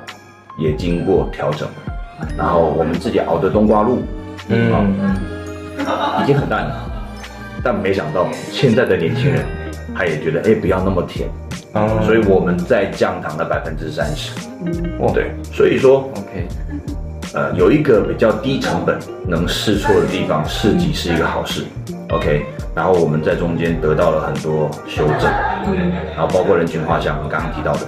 [0.58, 1.68] 也经过调整。
[2.38, 4.02] 然后我们自己熬的冬瓜露，
[4.48, 6.22] 嗯啊嗯。
[6.22, 6.90] 已经很淡了，
[7.62, 9.44] 但没想到现在的年轻人，
[9.94, 11.28] 他也觉得哎不要那么甜，
[11.74, 14.32] 嗯所以我们再降糖了百分之三十。
[14.98, 16.46] 哦对，所以说 OK
[17.32, 21.64] 呃有一个比较低成本能试错的地方，试剂是一个好事。
[22.10, 22.44] OK，
[22.74, 25.30] 然后我们在中间得到了很多修正，
[26.16, 27.80] 然后包括人群画像，我们刚刚提到的，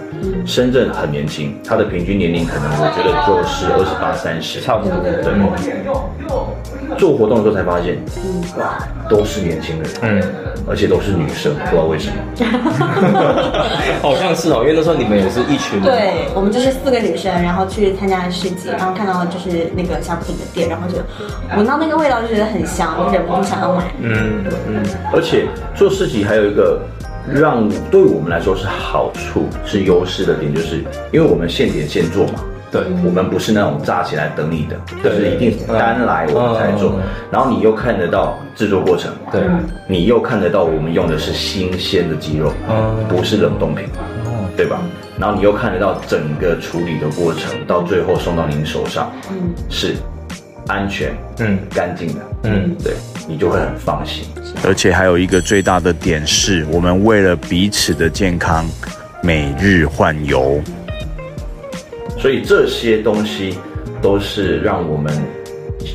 [0.46, 5.12] 深圳很年轻，它的平均年龄可能我觉得就是二十八、三十，差不多对。
[6.98, 7.96] 做活动的时候才发现，
[8.58, 8.76] 哇，
[9.08, 10.22] 都是年轻人，嗯，
[10.68, 12.16] 而且都是女生，不知道为什么。
[14.02, 20.98] 好像是哦，因为那时候你们也是一群对，我们就是四个女生，然后去参加市集，然后看到就是那个小品的店，然后就
[21.56, 23.84] 闻到那个味道就觉得很香，就忍不住想要买。
[23.98, 24.84] 嗯嗯。
[25.12, 26.80] 而且做市集还有一个
[27.32, 32.82] 让对我们来说是好处、是优势的点，就是因为我们现点现做嘛，对。
[33.04, 36.90] 我们不是那种炸起来等你的，就是一定单来我们才做。
[36.90, 36.96] 嗯。
[36.96, 37.00] 嗯。
[37.00, 39.40] 嗯，然后你又看得到制作过程，对。
[39.88, 42.96] 你又看得到我们用的是新鲜的鸡肉，嗯。
[43.08, 43.86] 不是冷冻品，
[44.56, 44.80] 对吧？
[45.18, 49.52] 然后你又看得到整个处理的过程，到最后送到您手上，嗯。
[49.68, 49.94] 是
[50.66, 51.58] 安全、嗯。
[51.74, 52.74] 干净的，嗯。
[52.82, 52.94] 对
[53.28, 54.24] 你就会很放心。
[54.64, 58.64] 而且还有一个最大的点是，我们为了彼此的健康，
[59.22, 60.60] 每日换油。
[62.18, 63.58] 所以这些东西
[64.00, 65.12] 都是让我们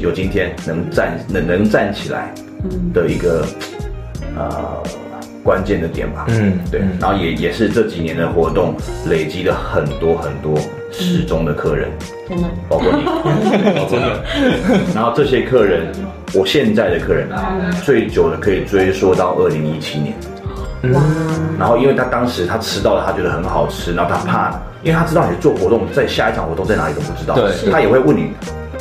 [0.02, 2.34] 有今天能站能能站起来
[2.94, 3.48] 的一个
[4.36, 4.84] 呃
[5.44, 6.26] 关键的点吧。
[6.30, 8.76] 嗯对，然后也也是这几年的活动
[9.08, 10.60] 累积了很多很多
[10.99, 11.89] 始终的客人，
[12.27, 13.03] 真的，包括你，
[13.89, 14.23] 真的。
[14.95, 15.91] 然后这些客人，
[16.33, 17.55] 我现在的客人啊
[17.86, 20.15] 最久的可以追溯到二零一七年。
[20.93, 21.01] 哇，
[21.60, 24.51] 然后因为他当时他吃到了，他觉得很好吃，然后他怕，
[24.83, 27.71] 因为他知道你做活动，在下一场活动在哪里都不知道，对。
[27.71, 28.31] 他也会问你，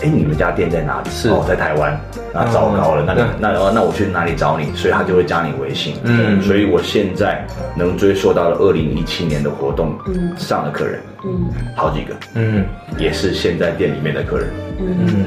[0.03, 1.11] 哎，你们家店在哪里？
[1.11, 1.99] 是哦，在台湾。
[2.45, 4.73] 那糟糕了，那你对那哦那我去哪里找你？
[4.75, 5.97] 所以他就会加你微信。
[6.05, 6.41] 嗯。
[6.43, 7.45] 所以我现在
[7.75, 9.97] 能追溯到了二零一七年的活动
[10.37, 11.49] 上的客人，嗯。
[11.75, 12.65] 好几个，嗯。
[12.99, 14.49] 也是现在店里面的客人。
[14.79, 15.25] 嗯，嗯，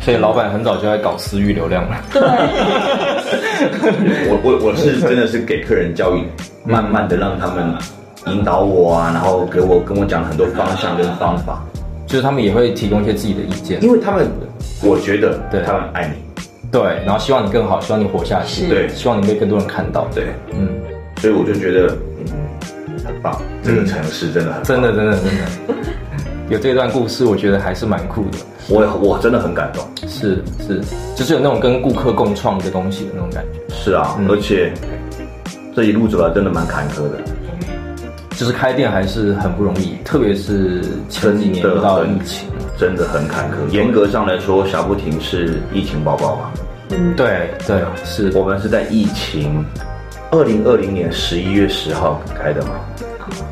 [0.00, 1.96] 所以老板很早就在搞私域流量了。
[2.12, 2.22] 对，
[4.30, 6.22] 我我我是真的是给客人教育，
[6.64, 7.74] 慢慢的让他们
[8.26, 11.60] 引导我啊，然后给我跟我讲很多方向跟方法，
[12.06, 14.28] 就是他们也会提供一些自己的意见，因为他们
[14.82, 15.60] 我觉得对。
[15.62, 16.14] 他们爱你，
[16.74, 18.88] 对，然后希望你更好，希望你活下去，对。
[18.88, 20.68] 希望你被更多人看到，对，嗯，
[21.18, 22.34] 所以我就觉得嗯
[23.06, 24.64] 很棒，这个城市真的很棒。
[24.64, 25.44] 真的真的真的，
[26.50, 29.84] 有这段故事，我觉得还是蛮酷的，我我真的很感动。
[30.08, 30.80] 是是，
[31.14, 34.26] 就是有那种跟顾客共创的东西的那种感觉，是啊，嗯。
[34.28, 34.72] 而且
[35.76, 37.20] 这一路走来真的蛮坎坷的，
[38.36, 43.68] 就是开店还是很不容易，特别是前几年真的遇到很疫情，真的很坎坷。
[43.70, 46.50] 严格上来说，小不停是疫情宝宝嘛，
[46.90, 49.64] 嗯，对对是，我们是在疫情
[50.30, 52.70] 二零二零年十一月十号开的嘛，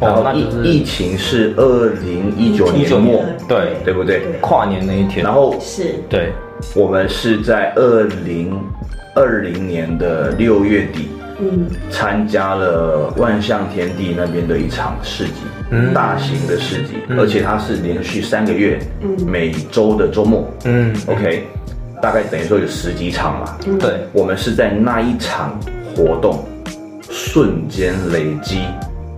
[0.01, 3.77] 然哦，后疫那就是疫情是二零一九年末，，对。
[3.85, 4.23] 对不对？
[4.41, 6.33] 跨年那一天，然后是，对，
[6.75, 8.59] 我们是在二零
[9.15, 11.09] 二零年的六月底
[11.41, 15.33] 嗯参加了万象天地那边的一场市集，
[15.71, 15.93] 嗯。
[15.93, 17.19] 大型的市集，嗯。
[17.19, 19.17] 而且它是连续三个月，嗯。
[19.27, 20.49] 每周的周末。
[20.65, 21.45] 嗯，OK，
[22.01, 23.57] 大概等于说有十几场嘛。
[23.67, 25.59] 嗯，对，我们是在那一场
[25.95, 26.45] 活动
[27.11, 28.61] 瞬间累积，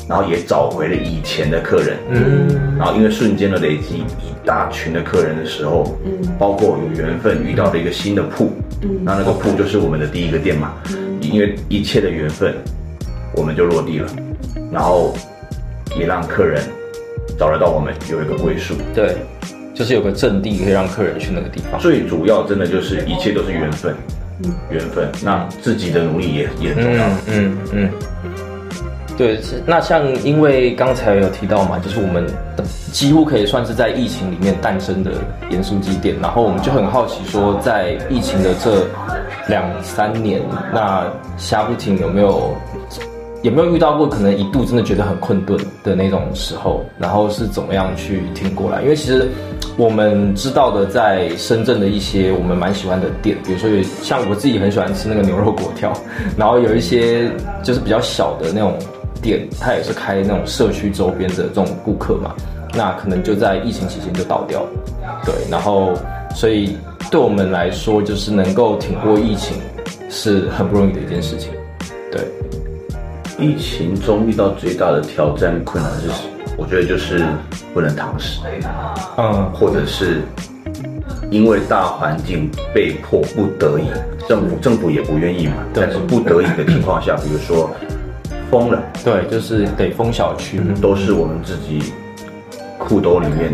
[0.08, 2.76] 然后也找回了以前的客人，嗯。
[2.78, 6.12] 然后因为瞬间的累积，一大群的客人的时候，嗯。
[6.38, 8.50] 包括有缘分遇到了一个新的铺，
[8.82, 8.90] 嗯。
[9.02, 10.74] 那那个铺就是我们的第一个店嘛，
[11.20, 12.54] 因为一切的缘分，
[13.34, 14.08] 我们就落地了，
[14.70, 15.14] 然后
[15.98, 16.62] 也让客人
[17.38, 18.74] 找得到我们有一个归宿。
[18.94, 19.16] 对，
[19.74, 23.94] 就是有个阵地可以让客人去那个地方，最主要真的就是一切都是缘分，
[24.70, 25.08] 缘分。
[25.22, 27.06] 那自己的努力也也很重要。
[27.06, 27.90] 嗯嗯嗯，
[29.16, 32.26] 对，是那像因为刚才有提到嘛，就是我们
[32.92, 35.12] 几乎可以算是在疫情里面诞生的
[35.50, 38.86] 盐酥鸡店，然后我们就很好奇说，在疫情的这
[39.48, 42.56] 两三年，那虾不停有没有
[43.42, 48.82] 有没有遇到过可能一度真的觉得很困顿的那种时候，然后是怎么样去挺过来？
[48.82, 49.28] 因为其实
[49.76, 55.92] 我们知道的，在深圳的一些我们蛮喜欢的店，比如说有像我自己很喜欢吃那个牛肉粿条，
[56.36, 57.30] 然后有一些
[57.62, 58.76] 就是比较小的那种
[59.24, 62.34] 店，它也是开那种社区周边的这种顾客嘛，
[62.74, 64.68] 那可能就在疫情期间就倒掉了，
[65.24, 65.94] 对，然后
[66.34, 66.76] 所以
[67.10, 69.56] 对我们来说，就是能够挺过疫情
[70.10, 71.50] 是很不容易的一件事情，
[72.12, 72.20] 对。
[73.36, 76.08] 疫情中遇到最大的挑战困难是，
[76.56, 77.24] 我觉得就是
[77.72, 78.38] 不能堂食，
[79.16, 79.50] 嗯。
[79.52, 80.22] 或者是
[81.30, 83.88] 因为大环境被迫不得已，
[84.28, 87.68] 政府政府也不愿意嘛，但是不得已的情况下，比如说
[88.54, 90.60] 封了，对，就是得封小区。
[90.80, 91.92] 都是我们自己
[92.78, 93.52] 裤兜里面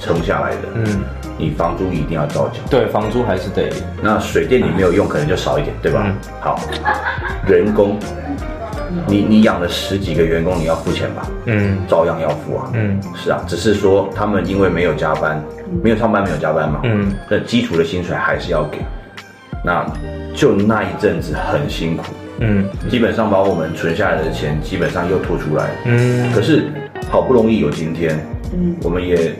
[0.00, 0.62] 撑下来的。
[0.74, 1.04] 嗯，
[1.38, 3.70] 你房租一定要照缴，对，房租还是得，
[4.02, 6.02] 那水电你没有用，可能就少一点，对吧？
[6.04, 6.58] 嗯好，
[7.46, 7.96] 人工，
[9.06, 11.22] 你你养了十几个员工，你要付钱吧？
[11.44, 12.70] 嗯照样要付啊。
[12.74, 15.40] 嗯是啊，只是说他们因为没有加班，
[15.80, 18.78] 没有上班，没有加班嘛，嗯，那基础的薪水还是要给。
[19.64, 19.86] 那
[20.34, 22.06] 就那一阵子很辛苦，
[22.42, 25.70] 嗯基本上把我们存下来的钱基本上又吐出来。
[25.84, 26.64] 嗯可是
[27.08, 28.18] 好不容易有今天，
[28.52, 29.32] 嗯我们也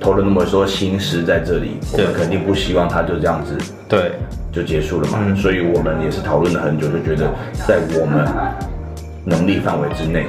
[0.00, 3.56] 投了那么多心思在这里，我对们肯定不希望它就这样子
[3.88, 4.12] 对，
[4.52, 5.18] 就结束了嘛。
[5.26, 7.30] 嗯所以我们也是讨论了很久，就觉得
[7.66, 8.26] 在我们
[9.24, 10.26] 能力范围之内，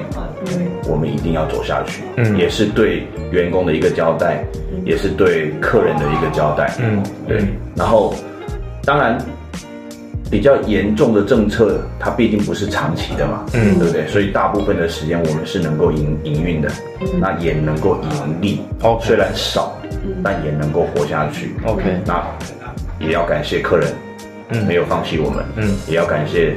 [0.88, 2.04] 我们一定要走下去。
[2.18, 4.44] 嗯也是对员工的一个交代，
[4.86, 6.74] 也是对客人的一个交代。
[6.80, 7.46] 嗯对。
[7.76, 8.14] 然后，
[8.84, 9.18] 当然。
[10.30, 13.78] 比较严重的政策，它毕竟不是长期的嘛，嗯。
[13.80, 14.08] 对不对？
[14.08, 16.70] 所以大部分的时间我们是能够营营运的，
[17.20, 18.62] 那也能够盈利。
[18.82, 19.78] OK 虽然少，
[20.24, 21.54] 但也能够活下去。
[21.66, 22.24] OK 那
[23.00, 23.88] 也要感谢客人，
[24.50, 24.66] 嗯。
[24.68, 25.76] 没有放弃我们，嗯。
[25.88, 26.56] 也要感谢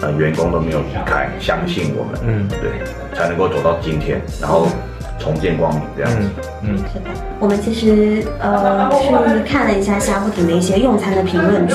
[0.00, 2.48] 呃员工都没有离开，相信我们，嗯。
[2.48, 2.70] 对，
[3.16, 4.66] 才能够走到今天，然后
[5.18, 6.28] 重见光明这样子。
[6.62, 11.74] 嗯嗯是的，我们其实呃去看了一下虾不停的一些用餐的评论区，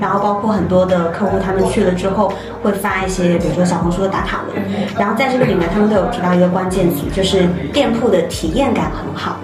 [0.00, 4.62] 然后包括很多的客户他们去了之后会发一些，比如说小红书的打卡文，
[4.98, 9.36] 然后在这个里面他们都有提到一个关键词，就是店铺的体验感很好。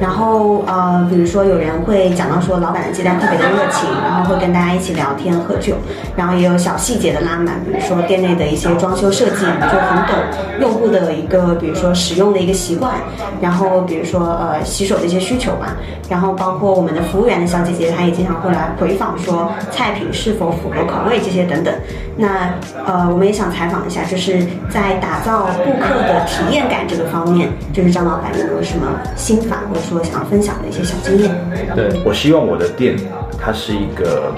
[0.00, 5.74] 然后呃，比如说有人会讲到说老板的接待特别的热情，然后会跟大家一起聊天喝酒，
[6.16, 10.16] 然后也有小细节的拉满，比如说店内的一些装修设计，就很懂
[10.60, 12.94] 用户的一个比如说使用的一个习惯，
[13.40, 15.76] 然后比如说呃洗手的一些需求吧，
[16.08, 21.74] 然后包括我们的服务员的小姐姐，她也经常会来回访说菜品是否符合口味这些等等。
[22.20, 22.52] 那
[22.84, 31.30] 呃，我们也想采访一下，就是在打造顾客的体验感这个方面，就是张老板有没有什么心法，或者说想要分享的一些小经验？
[31.76, 32.96] 对，我希望我的店
[33.40, 34.34] 它是一个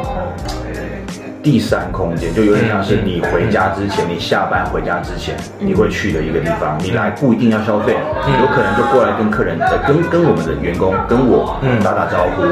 [1.42, 6.78] 第三空间，就有点像是你回家之前，你下班回家之前，你会去的一个地方。
[6.82, 12.42] 你来不一定要消费，有可能就过来跟客人、呃跟跟我们的员工、跟我打打招呼。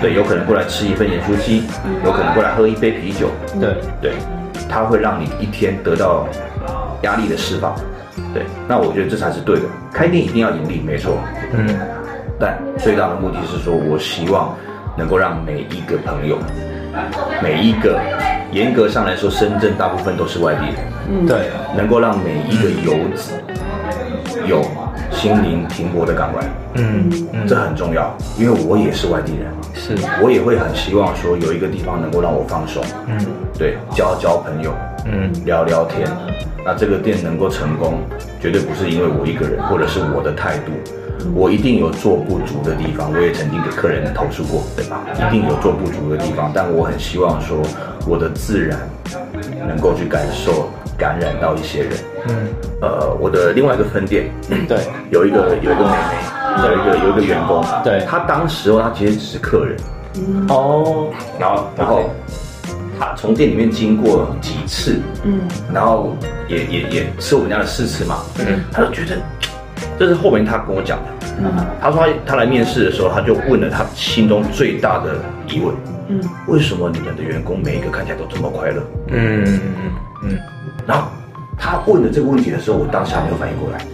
[0.00, 1.62] 对，有可能过来吃一份盐酥鸡，
[2.04, 3.28] 有可能过来喝一杯啤酒。
[3.60, 4.12] 对，对，
[4.72, 6.26] 它会让你一天得到
[7.02, 7.74] 压力的释放。
[8.32, 9.62] 对，那我觉得这才是对的。
[9.92, 11.18] 开店一定要盈利，没错。
[11.52, 11.68] 嗯，
[12.40, 14.56] 但最大的目的是说，我希望
[14.96, 16.38] 能够让每一个朋友，
[17.42, 18.00] 每一个
[18.50, 20.76] 严格上来说，深圳大部分都是外地人，
[21.10, 23.34] 嗯对，能够让每一个游子
[24.46, 24.62] 有
[25.22, 33.16] 心灵停泊的港湾，嗯嗯，这很重要，因为我也是外地人，是，我也会很希望说有一个地方能够让我放松，嗯。
[33.56, 34.74] 对，交交朋友，
[35.06, 35.30] 嗯。
[35.44, 36.08] 聊聊天。
[36.66, 38.00] 那这个店能够成功，
[38.40, 40.72] 绝对不是因为我一个人，或者是我的态度，
[41.36, 43.12] 我一定有做不足的地方。
[43.12, 45.06] 我也曾经给客人投诉过，对吧？
[45.14, 47.62] 一定有做不足的地方，但我很希望说
[48.08, 48.76] 我的自然
[49.68, 51.92] 能够去感受、感染到一些人。
[52.28, 52.34] 嗯，
[52.80, 54.30] 呃，我的另外一个分店，
[54.68, 54.78] 对，
[55.10, 58.04] 有一个有一个妹妹，有一个有一个员工，对。
[58.08, 59.76] 她当时候她其实只是客人，
[60.48, 62.10] 哦，然后然后
[62.98, 65.40] 他从店里面经过几次，嗯，
[65.72, 69.16] 然后也也也吃我们家的试吃嘛，嗯，他就觉得
[69.98, 71.52] 这是后面他跟我讲的，嗯。
[71.80, 75.16] 他说他他来面试的时候，他就问了他心中最大的
[75.48, 75.74] 疑问，
[76.08, 78.82] 嗯，为什么你们的员工每一个看起来都这么快乐？
[79.08, 79.60] 嗯
[80.22, 80.38] 嗯
[80.86, 81.08] 然后
[81.58, 83.84] 他问的这个问题的时候，我当下没有反应过来。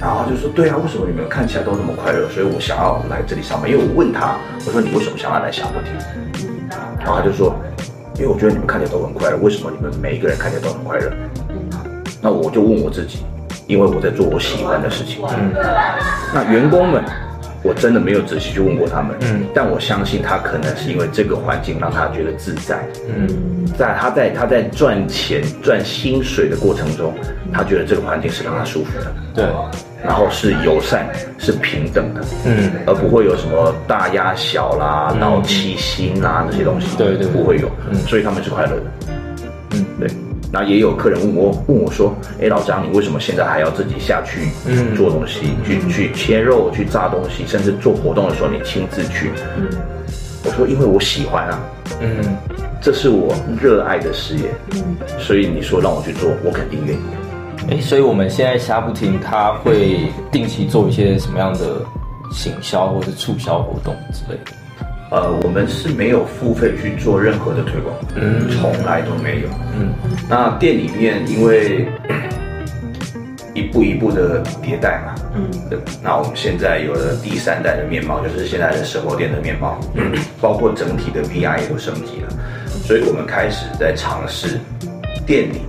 [0.00, 2.28] 然后就说：“对啊，为什么你们看起来都那么快乐？
[2.28, 3.70] 所以我想要来这里上班。
[3.70, 5.92] 因为我问他，我说你为什么想要来霞波亭？
[6.98, 7.54] 然后他就说：
[8.16, 11.10] 因为我觉得你们看起来都很快乐，为什么你们每一个人看起来都很快乐？
[12.20, 13.24] 那我就问我自己，
[13.66, 15.24] 因为我在做我喜欢的事情。
[15.26, 15.54] 嗯
[16.34, 17.02] 那员工们，
[17.64, 19.40] 我真的没有仔细去问过他们，嗯。
[19.52, 22.86] 但我相信他可能是因为这个环境让他觉得自在。
[23.08, 23.66] 嗯。
[23.76, 27.12] 在他在他在赚钱赚薪水的过程中，
[27.52, 29.44] 他觉得这个环境是让他舒服的，对，
[30.04, 37.26] 然后是友善、是平等的，嗯而不会有什么大压小啦、脑欺心啦那些东西，对对对。
[37.28, 37.96] 不会有，嗯。
[38.06, 38.82] 所以他们是快乐的，
[39.72, 39.84] 嗯。
[39.98, 40.08] 对。
[40.54, 44.94] 然后也有客人问我问我说：“哎，老张，你为什么现在还要自己下去嗯。
[44.94, 49.32] 做东西，去去切肉、去炸东西，甚至做活动的时候你亲自去？”
[50.46, 51.58] 我说：“因为我喜欢啊，
[52.00, 52.36] 嗯。
[52.80, 54.96] 这是我热爱的事业，嗯。
[55.18, 57.00] 所以你说让我去做，我肯定愿意。
[57.72, 59.98] 哎，所以我们现在虾不停，他会
[60.30, 61.82] 定期做一些什么样的
[62.30, 64.52] 行销或是促销活动之类的？
[65.14, 68.48] 呃，我们是没有付费去做任何的推广，嗯。
[68.50, 69.48] 从来都没有。
[69.78, 69.94] 嗯。
[70.28, 71.86] 那店里面因为
[73.54, 75.48] 一步一步的迭代嘛，嗯。
[75.70, 79.78] 对，那我们现在有了第三代的面貌，就是现在的生活店的面貌，
[80.40, 82.28] 包括整体的 VR 也都升级了，
[82.66, 84.58] 所以我们开始在尝试
[85.24, 85.60] 店里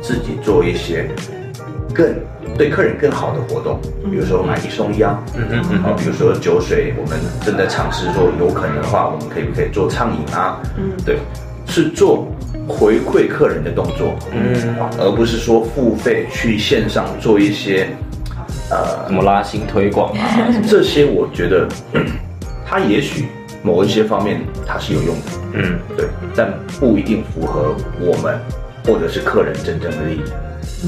[0.00, 1.04] 自己做一些
[1.92, 2.06] 更
[2.56, 10.60] 对客人更好的活动，比如说买一送一啊，嗯嗯嗯啊，比如说酒水，我们正在尝试说，有可能的话，我们可以不可以做畅饮啊？
[10.76, 11.18] 嗯对，
[11.66, 12.26] 是做
[12.68, 17.88] 回馈客人的动作，嗯，啊，而不是说付费去线上做一些，
[18.70, 20.22] 呃怎，么拉新推广啊？
[20.68, 21.66] 这些我觉得，
[22.66, 23.26] 它也许
[23.62, 28.38] 某一些方面它是有用的，嗯对，但不一定符合我们
[28.86, 30.22] 或者是客人真正的利益。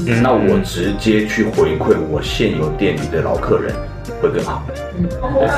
[0.07, 0.21] 嗯。
[0.21, 3.73] 那我直接去回馈我现有店里的老客人
[4.21, 4.63] 会更好，
[4.97, 5.07] 嗯。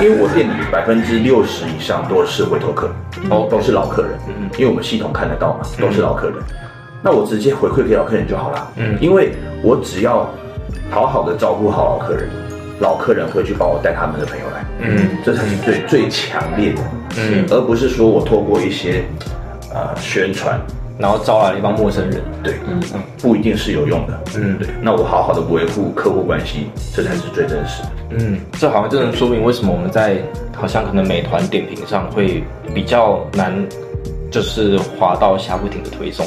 [0.01, 2.89] 因为我店里百分之六十以上都是回头客，
[3.29, 3.47] 哦。
[3.49, 4.49] 都是老客人，嗯。
[4.53, 6.37] 因为我们系统看得到嘛，都是老客人。
[7.01, 8.97] 那我直接回馈给老客人就好了，嗯。
[8.99, 10.29] 因为我只要
[10.89, 12.29] 好好的照顾好老客人，
[12.79, 15.09] 老客人会去帮我带他们的朋友来，嗯。
[15.23, 16.81] 这才是最最强烈的，
[17.17, 19.03] 嗯，而不是说我透过一些
[19.73, 20.59] 呃宣传，
[20.99, 22.21] 然后招来了一帮陌生人。
[22.43, 22.81] 对，嗯
[23.21, 24.67] 不一定是有用的，嗯对。
[24.81, 27.89] 那我好好的维护客户关系，这才是最真实的。
[28.11, 30.17] 嗯，这好像真的说明为什么我们在
[30.55, 32.43] 好像可能美团点评上会
[32.73, 33.53] 比较难，
[34.31, 36.25] 就是滑到下不停的推送。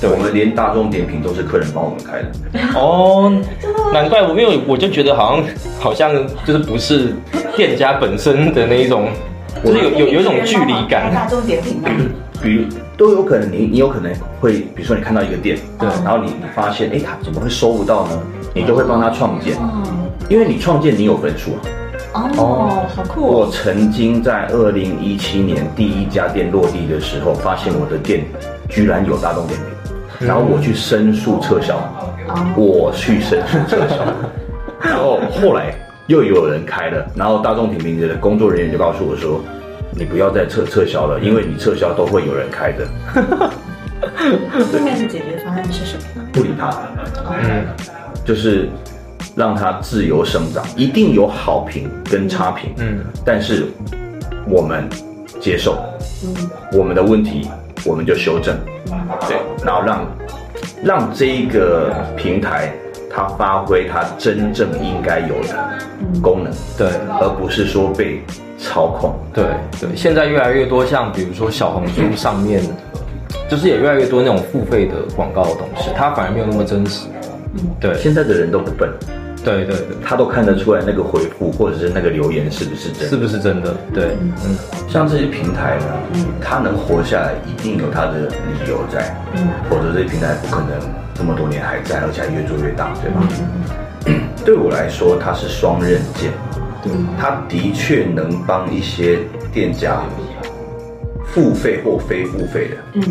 [0.00, 2.78] 对我们连大众点评都是客人帮我们开的。
[2.78, 3.32] 哦，
[3.92, 5.44] 难怪我，因为我就觉得好像
[5.80, 6.12] 好像
[6.44, 7.14] 就是不是
[7.56, 9.08] 店家本身的那一种，
[9.64, 11.28] 就是有有有一种距离感大感。
[11.28, 11.88] 众点评吗？
[12.42, 12.64] 比如
[12.96, 15.88] 都有可能你，你有可能会，比如说你看到一个店，对。
[16.04, 18.22] 然后你你发现，哎，他怎么会收不到呢？
[18.54, 19.82] 你就会帮他创建，哦。
[20.28, 21.52] 因为你创建你有分数
[22.12, 22.30] 啊。
[22.36, 23.48] 哦，好酷我哦！
[23.52, 28.24] 曾经在二零一七年第一家店落地的时候，发现我的店
[28.68, 29.58] 居然有大众点
[30.18, 31.76] 评，然后我去申诉撤销，
[32.56, 33.96] 我去申诉撤销，
[34.80, 35.74] 然 后后来
[36.06, 39.40] 又有人开了，然后大众点评的工作人员就告诉我说，
[39.96, 42.86] 你不要再撤撤销了，因为你撤销都会有人开的，
[44.50, 46.28] 后面的解决方案是什么呢？
[46.32, 46.70] 不理他，
[47.30, 47.64] 嗯，
[48.24, 48.68] 就是
[49.36, 52.98] 让他自由生长，一定有好评跟差评，嗯。
[52.98, 53.66] 嗯，但是
[54.48, 54.88] 我们
[55.40, 55.78] 接受，
[56.24, 56.34] 嗯，
[56.72, 57.48] 我们的问题
[57.84, 58.56] 我们就修正，
[59.28, 60.06] 对，然后让
[60.82, 62.72] 让这一个平台
[63.08, 65.78] 它发挥它真正应该有的
[66.20, 66.88] 功能，对。
[67.20, 68.20] 而不是说被
[68.58, 69.14] 操控。
[69.32, 69.44] 对
[69.80, 72.62] 对，现在越来越多像比如说小红书上面，
[73.48, 77.06] 就是也越来越多那种付费的广告的东西，它反而没有那么真实。
[77.80, 77.94] 对。
[77.94, 78.90] 现在的人都不笨，
[79.44, 83.08] 对对对，他都看得出来那个回复或者是那个留言是不是真的。
[83.08, 83.74] 是不是真的？
[83.92, 84.56] 对，嗯。
[84.88, 85.86] 像这些平台呢，
[86.40, 89.48] 它能活下来，一定有它的理由在，嗯。
[89.68, 90.70] 否则这些平台不可能
[91.14, 93.22] 这么多年还在，而且还越做越大，对吧？
[94.44, 96.30] 对我来说，它是双刃剑，
[97.18, 99.18] 它的确能帮一些
[99.52, 100.02] 店家
[101.26, 103.02] 付费或非付费的，嗯。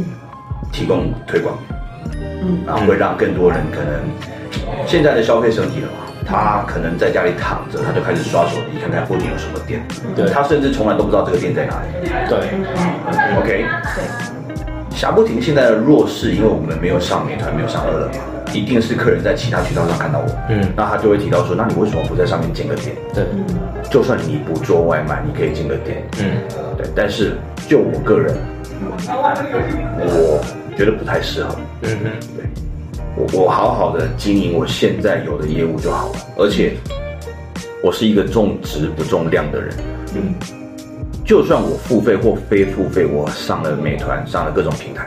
[0.72, 1.58] 提供推广，
[2.22, 2.60] 嗯。
[2.66, 3.94] 然后会让更多人可能
[4.88, 10.30] 现在的消费升级了嘛，他可能在家里躺着，他就开始刷手机，看看附近有什么店，对。
[10.30, 12.10] 他甚至从来都不知道这个店在哪里。
[12.30, 12.38] 对。
[13.40, 13.66] OK，
[13.96, 18.14] 对，霞不停现在的弱势，因为我们没有上美团，没有上饿了么，
[18.54, 20.72] 一定是客人在其他渠道上看到我，嗯。
[20.76, 22.96] 那他就会提到说，那你为什么不在上面建个店？
[23.14, 23.26] 对，
[23.90, 26.38] 就算你不做外卖，你可以建个店，嗯。
[26.78, 26.88] 对。
[26.96, 27.34] 但是
[27.68, 28.36] 就我个人，
[29.08, 30.42] 我
[30.78, 32.04] 觉得不太适合，嗯哼，
[32.38, 32.46] 对。
[33.16, 36.74] 我我好好的经营我现在有的业务就好了，而且
[37.84, 39.74] 我是一个重质不重量的人，
[40.16, 40.34] 嗯。
[41.26, 45.06] 就算我付费或非付费，我上了美团，上了各种平台，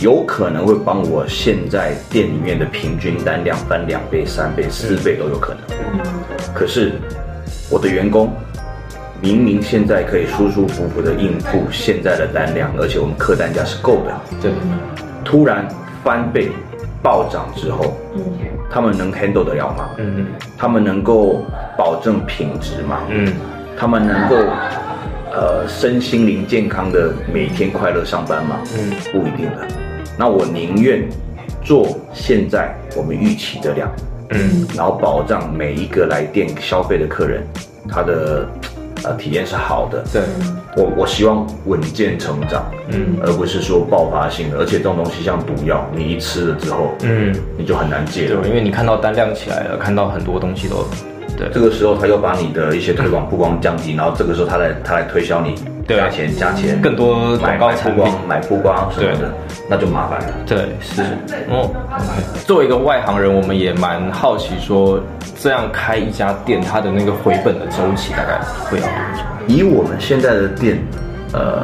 [0.00, 5.62] 有可能会帮我现在店里面的平均单量翻两倍、三倍、四倍都有可能。
[6.54, 6.92] 可是
[7.70, 8.30] 我的员工
[9.22, 14.52] 明明现在可以舒舒服服的应付现在的单量，而且我们客单价是够的，对，
[15.24, 15.66] 突然
[16.04, 16.50] 翻倍
[17.02, 18.22] 暴涨之后，嗯
[18.70, 19.88] 他们能 handle 得了吗？
[19.96, 20.26] 嗯
[20.58, 21.40] 他们能够
[21.78, 23.00] 保证品质吗？
[23.08, 23.32] 嗯
[23.78, 24.36] 他们能够
[25.32, 28.58] 呃身心灵健康的每天快乐上班吗？
[28.76, 29.66] 嗯，不一定的。
[30.18, 31.08] 那我宁愿
[31.62, 33.90] 做现在我们预期的量，
[34.30, 37.42] 嗯然后保障每一个来店消费的客人
[37.88, 38.48] 他的
[39.04, 40.04] 呃体验是好的。
[40.12, 40.22] 对，
[40.76, 44.58] 我我希望稳健成长，嗯而不是说爆发性的。
[44.58, 48.48] 而且这种东西像毒药，你一吃了之后，嗯，你就很难戒了对，。
[48.48, 50.86] 因为你看到单量起来了，看到很多东西都，
[51.36, 59.32] 对这个时候他又把你的一些推广曝光降低，然后这个时候他来他来推销你，对加钱加钱，更多广告产品光买曝光什么的，
[59.68, 60.26] 那就麻烦了。
[60.46, 61.02] 对，是，
[61.48, 61.70] 哦。
[62.44, 65.00] 作为一个外行人，我们也蛮好奇说，
[65.40, 69.22] 这样开一家店，它的那个回本的周期大概会要多久？
[69.46, 70.78] 以我们现在的店，
[71.32, 71.62] 呃，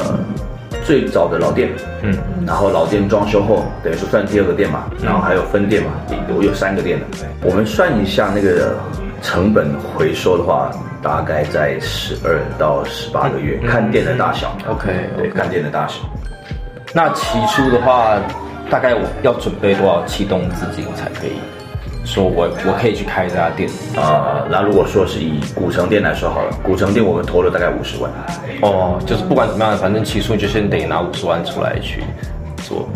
[0.85, 1.71] 最早的老店，
[2.03, 2.17] 嗯
[2.47, 5.91] 然后老店装修后，等于说算第二个店嘛，然后还有分店嘛，
[6.37, 7.07] 我有三个店的。
[7.43, 8.75] 我们算一下那个
[9.21, 10.71] 成本回收的话，
[11.03, 14.57] 大概在十二到十八个月，看店的大小。
[14.69, 15.97] OK，对，看店的大小。
[16.95, 18.19] 那起初的话，
[18.71, 21.33] 大概我要准备多少启动资金才可以
[22.05, 23.69] 说我我可以去开这家店？
[23.97, 28.11] 啊、那如果说是以古城店来说好了，古城店我们投了大概五十万。
[28.63, 32.03] 哦，就是不管怎么样，反正起初就先得拿五十万出来去
[32.59, 32.89] 做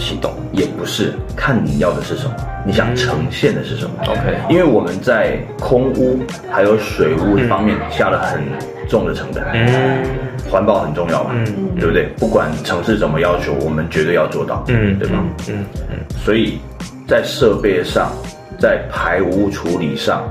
[0.00, 0.32] 启动。
[0.52, 2.34] 也不是看你要的是什么，
[2.66, 3.92] 你想呈现的是什么。
[4.08, 6.18] OK 因为我们在空污
[6.50, 8.42] 还有水污方面下了很
[8.88, 10.02] 重的成本，嗯
[10.50, 11.30] 环保很重要嘛，
[11.78, 12.06] 对不对？
[12.18, 15.22] 不管城市怎么要求，我们绝对要做到，嗯，对吧？
[15.48, 16.58] 嗯嗯所以
[17.06, 18.10] 在设备上，
[18.58, 20.24] 在排污处理上，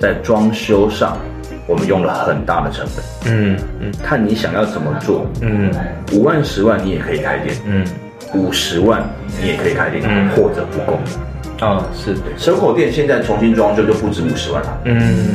[0.00, 1.18] 在装修上，
[1.66, 3.30] 我们用了很大的成本。
[3.30, 5.70] 嗯嗯看你想要怎么做，嗯
[6.14, 7.84] 五万、十万你也可以开店，嗯
[8.34, 9.02] 五十万
[9.40, 10.28] 你也可以开店，嗯。
[10.30, 10.98] 或者不够。
[11.60, 14.80] 啊，是，蛇口店现在重新装修就不止五十万了。
[14.84, 15.34] 嗯。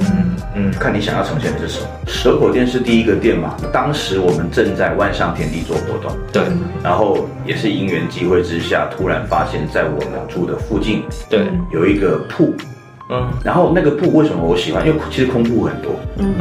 [0.53, 1.87] 嗯看你想要呈现的是什么。
[2.05, 6.43] 蛇口店是第一个店嘛，当时我们正在万象天地做活动，对。
[6.83, 12.53] 然后也是因缘机会之下，突然发现在我们住的附近对，有一个铺，
[13.09, 13.31] 嗯。
[13.43, 14.85] 然后那个铺为什么我喜欢？
[14.85, 15.95] 因为其实空铺很多，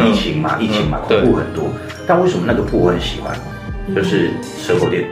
[0.05, 1.21] 疫情嘛，疫情嘛，对。
[1.21, 1.65] 空铺很多。
[2.07, 3.35] 但为什么那个铺我很喜欢？
[3.95, 5.05] 就是蛇口店，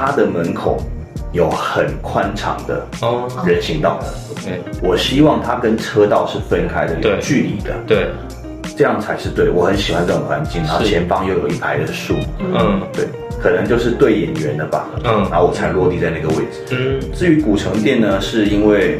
[0.00, 0.78] 它的门口
[1.30, 3.28] 有很宽敞的哦。
[3.44, 3.98] 人行道
[4.30, 7.74] ，，OK，我希望它跟车道是分开的，有距离的。
[7.86, 8.08] 对，
[8.78, 9.50] 这样才是对。
[9.50, 12.80] 我很喜欢这种环境，然后前方又有一排的树，嗯。
[12.94, 13.04] 对，
[13.42, 14.86] 可能就是对眼缘的吧。
[15.04, 15.28] 嗯。
[15.30, 16.64] 然后我才落地在那个位置。
[16.70, 18.98] 嗯，至于古城店呢，是因为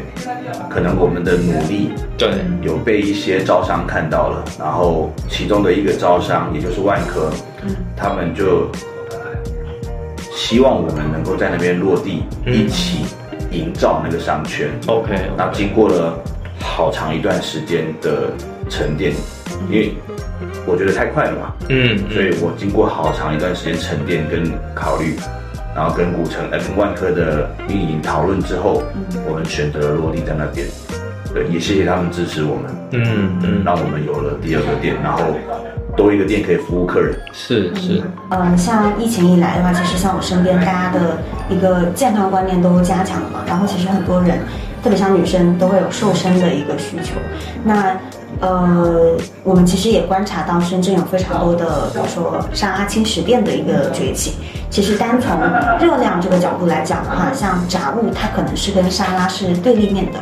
[0.69, 2.29] 可能我们的努力对，
[2.61, 7.31] 有被一些招商看到了，然后其中的一个招商，也就是万科，
[7.97, 8.69] 他们就
[10.33, 12.53] 希望我们能够在那边落地，嗯。
[12.53, 13.05] 一起
[13.51, 14.69] 营造那个商圈。
[14.87, 16.17] OK，那经过了
[16.59, 18.31] 好长一段时间的
[18.69, 19.13] 沉淀，
[19.69, 19.93] 因为
[20.65, 25.17] 我觉得太快了嘛，嗯所以我经过好长一段时间沉淀跟考虑，
[25.75, 28.83] 然后跟古城呃跟万科的运营讨论之后，
[29.27, 30.65] 我们选择了落地在那边。
[31.33, 35.23] 对，也谢谢他们支持我们，嗯嗯，让我们有了第二个店，然后
[35.95, 37.17] 多一个店可以服务客人。
[37.31, 41.17] 是是，嗯，像疫情以来的话，其实像我身边大家的
[41.49, 44.39] 一个健康观念都加强了嘛，然后其实很多人，
[44.83, 47.13] 特别像女生都会有瘦身的一个需求。
[47.63, 47.95] 那
[48.39, 54.33] 呃，我们其实也观察到深圳有非常多的，比如说沙拉轻食店的一个崛起。
[54.69, 55.37] 其实单从
[55.79, 60.19] 热量这个角度来讲的话，像炸物它可能是跟沙拉是对立面的。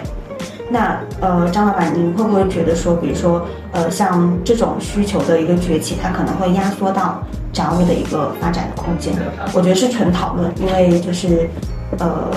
[0.70, 9.14] 那呃，张老板，您会不会觉得说，比如说呃，像这种需求的一个崛起，它可能会压缩到炸物的一个发展的空间？
[9.54, 11.50] 我觉得是纯讨论，因为就是
[11.98, 12.32] 呃，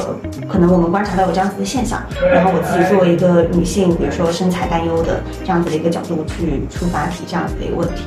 [0.49, 2.03] 可能我们观察到有这样子的现象，
[2.33, 8.05] 然后我自己作为一个女性，比如说身材担忧的这样子的一个角度去出发提这样子的一个问题。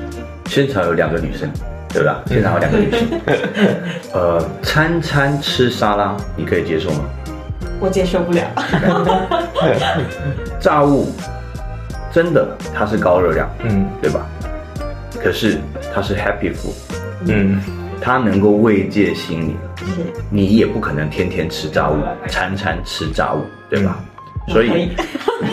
[0.48, 1.50] 现场有两个女生，
[1.90, 2.24] 对吧？
[2.28, 3.00] 现场有两个女生，
[4.14, 7.00] 呃，餐餐吃沙拉，你可以接受吗？
[7.86, 8.44] 我接受不了。
[10.60, 11.08] 炸物
[12.12, 14.26] 真的它是高热量，嗯对吧？
[15.22, 15.60] 可是
[15.94, 16.74] 它是 happy food，
[17.28, 17.62] 嗯
[18.02, 19.58] 它能够慰藉心灵。
[19.78, 24.00] 是你也不可能天天吃炸物，餐餐吃炸物，对吧？
[24.48, 24.90] 所以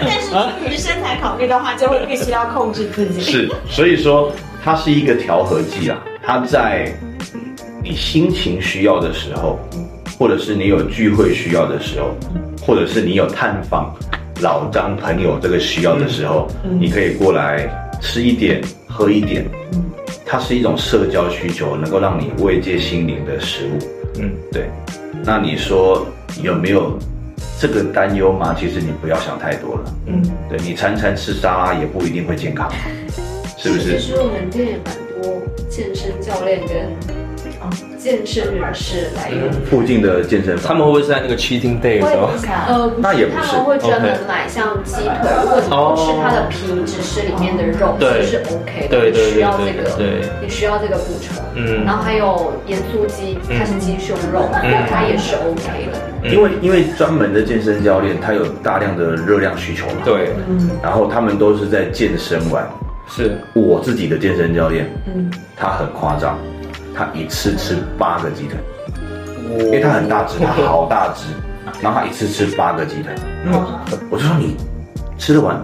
[0.00, 0.30] 但是
[0.68, 3.20] 基于身材考虑的话，就会必须要控制自己。
[3.20, 4.32] 是，所以说
[4.64, 5.98] 它是一个调和剂啊。
[6.22, 6.92] 它在
[7.82, 9.58] 你心情需要的时候，
[10.20, 12.10] 或者是你有聚会需要的时候，
[12.60, 13.96] 或者是你有探访
[14.42, 16.46] 老张朋友这个需要的时候，
[16.78, 17.66] 你可以过来
[18.02, 19.46] 吃一点，喝一点。
[20.26, 23.78] 它是一种社交需求，能够让你慰藉心灵的食物。
[24.18, 24.68] 嗯，对。
[25.24, 26.06] 那你说
[26.42, 26.98] 有没有
[27.58, 28.54] 这个担忧吗？
[28.60, 29.94] 其实你不要想太多了。
[30.06, 32.70] 嗯，对你餐餐吃沙拉也不一定会健康，
[33.56, 33.98] 是不是？
[33.98, 35.32] 其实我们店也蛮多
[35.70, 36.76] 健身教练跟
[37.16, 37.19] 啊
[38.02, 39.52] 健身人士来用。
[39.68, 42.30] 附近的健身房，他们会不会是在那个 cheating day 的时候？
[42.66, 43.48] 呃， 那也不是。
[43.48, 48.24] 他们会专门买像鸡腿，如果你不吃它的皮，只吃里面的肉，对。
[48.24, 49.10] 其实是 OK 的。
[49.10, 50.06] 你需要对这个，对。
[50.20, 51.44] 对你需要这个补充。
[51.54, 51.84] 嗯。
[51.84, 54.48] 然后还有盐酥鸡，它是鸡胸肉，
[54.88, 56.30] 它也是 OK 的。
[56.30, 60.30] 因为因为专门的健身教练，他有大量的热量需求嘛，，对，
[60.82, 62.66] 然后他们都是在健身完。
[63.08, 66.38] 是，我自己的健身教练，嗯，他很夸张，
[67.00, 68.58] 他一次吃八个鸡腿，
[69.64, 71.24] 因为他很大只，他好大只，
[71.80, 73.10] 然后他一次吃八个鸡腿，
[74.10, 74.54] 我就说你
[75.16, 75.58] 吃得完？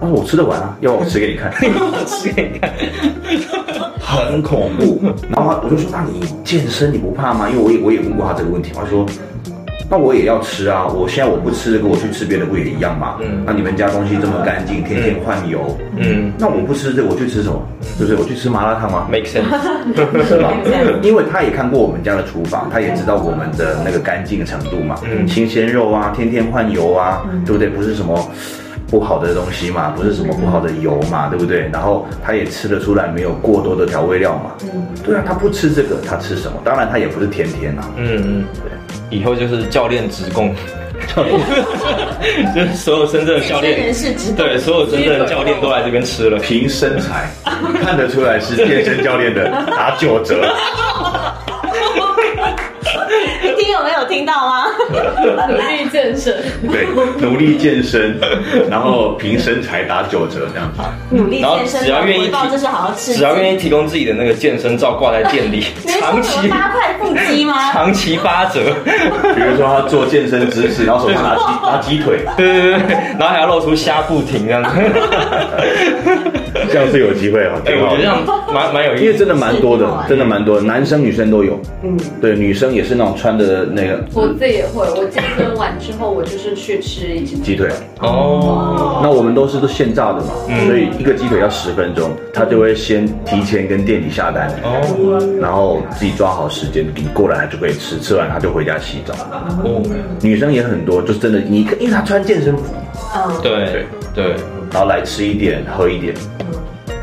[0.00, 1.50] 他说我吃得完啊，要不我吃给你看。
[1.58, 2.72] 我吃给你看。
[3.98, 5.00] 很恐怖。
[5.28, 7.50] 然后他我就说，那你健身你不怕吗？
[7.50, 9.04] 因为我也我也问过他这个问题，他说，
[9.90, 13.16] 那我也要吃啊，我现在我不吃这个，我去吃别的不也一样吗？
[13.22, 17.66] 嗯那你们家东西这么干净，天天换油，嗯那我不吃这个，我去吃什么？
[17.98, 18.20] 对不对？
[18.22, 19.08] 我去吃麻辣烫吗？
[19.10, 19.44] make sense。
[20.26, 20.52] 是吧？
[21.02, 27.68] 因为他也看过我们家的厨房，他也知道我们的那个干净程度嘛，嗯新鲜肉啊，天天换油啊，对不对？
[27.68, 28.30] 不是什么
[28.90, 31.68] 不好的东西嘛，不是什么不好的油嘛，对不对？
[31.72, 34.52] 然后他也吃得出来没有过多的调味料嘛，
[35.04, 36.58] 对啊，他不吃这个，他吃什么？
[36.64, 38.44] 当然他也不是天天啊，嗯嗯，
[39.10, 40.54] 以后就是教练职工，
[41.14, 41.38] 教练。
[42.54, 43.92] 就是所有深圳的教练。
[44.36, 46.38] 对，所有深圳的教练都来这边吃了。
[46.38, 47.30] 凭身材
[47.82, 49.44] 看得出来是健身教练的，
[49.76, 50.44] 打九折。
[54.18, 54.66] 听到吗？
[55.48, 56.34] 努力健身，
[56.68, 56.86] 对，
[57.20, 58.18] 努力健身，
[58.68, 60.80] 然后凭身材打九折这样子。
[61.10, 65.64] 努力然后健身，只要愿意就是好好吃，只要愿意提供自己的那个健身照挂在店里，
[66.00, 67.54] 长期八块腹肌吗？
[67.72, 68.74] 长期八折，
[69.36, 74.70] 比如说他做健身姿势，然后手上拿鸡 拿鸡腿，对对对对，然后还要露出虾不停这样子。
[76.70, 77.52] 这样是有机会哦。
[77.66, 78.18] 哎，我觉得这样
[78.52, 81.58] 蛮蛮有意思，因为真的蛮多的真的蛮多的，男生女生都有。
[81.84, 84.86] 嗯，对，女生也是那种穿的那个我自己也会。
[84.96, 87.68] 我健身完之后，我就是去吃一只鸡腿。
[88.00, 90.32] 哦，那我们都是都现炸的嘛，
[90.66, 99.14] 所以一个鸡腿要十分钟，他就会先提前跟店里下单，哦，然后自己抓好时间，你过来他就可以吃，吃完他就回家洗澡。
[99.64, 99.82] 哦，
[100.22, 102.64] 女生也很多，就是真的，你因为她穿健身服，
[103.14, 104.34] 嗯，对对，
[104.72, 106.14] 然后来吃一点喝一点，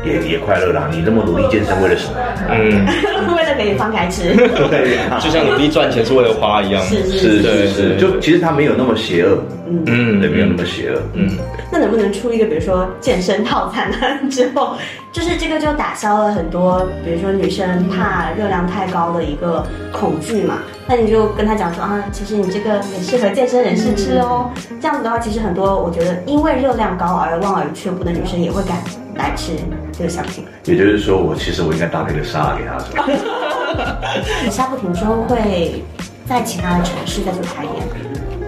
[0.06, 0.88] 也也快乐啦。
[0.90, 2.14] 你这么努力健身为了什么？
[2.48, 2.86] 嗯，
[3.36, 4.34] 为了可以放开吃，
[4.70, 9.38] 对，就像努力赚钱是为了花一样，是是是是就其实他没有那么邪恶，
[9.68, 11.00] 嗯对，没有那么邪恶。
[11.14, 11.28] 嗯，
[11.72, 13.96] 那能不能出一个，比如说健身套餐呢？
[14.30, 14.74] 之后
[15.12, 20.58] 就是这个就打消了很多，比如说女生怕热量太高的一个恐惧嘛。
[20.88, 24.50] 那你就跟他讲说啊，其实你这个也适合健身人士吃哦。
[24.80, 28.76] 这样子的话，其实很多我觉得因为热量高而望而却步的女生也会敢
[29.16, 29.52] 来吃
[29.92, 30.44] 这个商品。
[30.64, 33.04] 也就是说，我其实我应该搭配个沙拉给他，是吧？
[34.48, 35.82] 夏不停说会
[36.24, 37.74] 在其他的城市再做开店，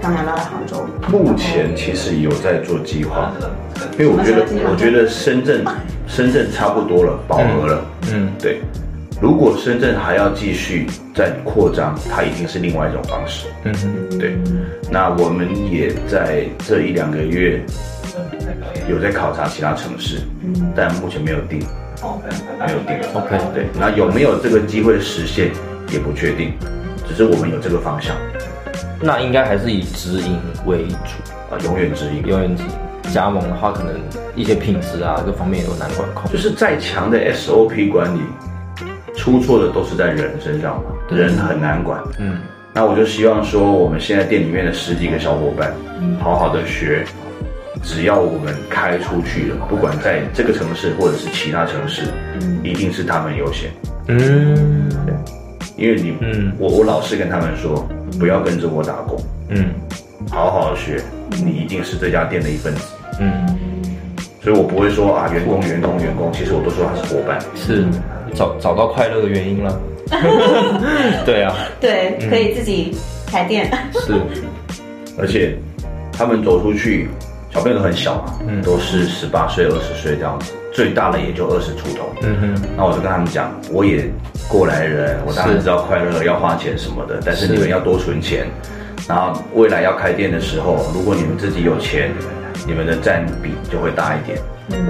[0.00, 3.32] 刚聊到了杭州，目前其实有在做计划，
[3.98, 5.64] 因为我觉得，我觉得深圳，
[6.06, 7.84] 深圳差不多了，饱和了。
[8.12, 8.60] 嗯，对。
[9.20, 13.48] 如果深圳还要继续再扩张，它一定是另外一种方式。
[13.64, 14.36] 嗯哼，对。
[14.90, 17.60] 那我们也在这一两个月
[18.88, 20.20] 有在考察其他城市，
[20.76, 21.58] 但目前没有定，
[22.64, 22.96] 没有定。
[23.12, 23.66] OK 对。
[23.78, 25.50] 那有没有这个机会实现
[25.92, 26.52] 也不确定，
[27.08, 28.14] 只是我们有这个方向
[29.00, 32.26] 那应该还是以直营为主，啊，永远直营。
[32.26, 32.70] 永远直营。
[33.10, 33.94] 加盟的话，可能
[34.36, 36.30] 一些品质啊各方面都难管控。
[36.30, 38.20] 就是再强的 SOP 管理，
[39.16, 42.02] 出错的都是在人身上嘛，人很难管。
[42.18, 42.40] 嗯，
[42.74, 45.72] 那我就希望说，我们现在店里面的十几个小伙伴，
[46.20, 47.02] 好好的学，
[47.82, 52.02] 只要我们开出去了，不管在这个城市或者是其他城市，
[52.62, 53.70] 一定是他们优先。
[54.08, 54.90] 嗯
[55.78, 57.88] 因为你，嗯我我老是跟他们说，
[58.18, 59.74] 不要跟着我打工，嗯
[60.30, 61.02] 好好学，
[61.44, 62.82] 你一定是这家店的一份子。
[63.20, 63.46] 嗯，
[64.42, 67.38] 所以我不会说啊，员工员工员工，其实我都说他是伙伴。
[67.56, 67.84] 是
[68.34, 69.80] 找找到快乐的原因了。
[71.24, 72.96] 对啊，对，可以自己
[73.26, 73.70] 开店。
[73.94, 74.12] 是，
[75.18, 75.56] 而且
[76.12, 77.08] 他们走出去，
[77.50, 82.14] 小朋友都很小嘛，嗯都是十八岁、二十岁这样子，最大的也就二十出头。
[82.22, 84.08] 嗯哼，那我就跟他们讲，我也
[84.48, 88.46] 过来人，我当然知道快乐要花钱什么的，但是是你们要多存钱。
[89.08, 92.12] 然后未来要开店的时候，如果你们自己有钱，
[92.64, 94.38] 你们的占比就会大一点。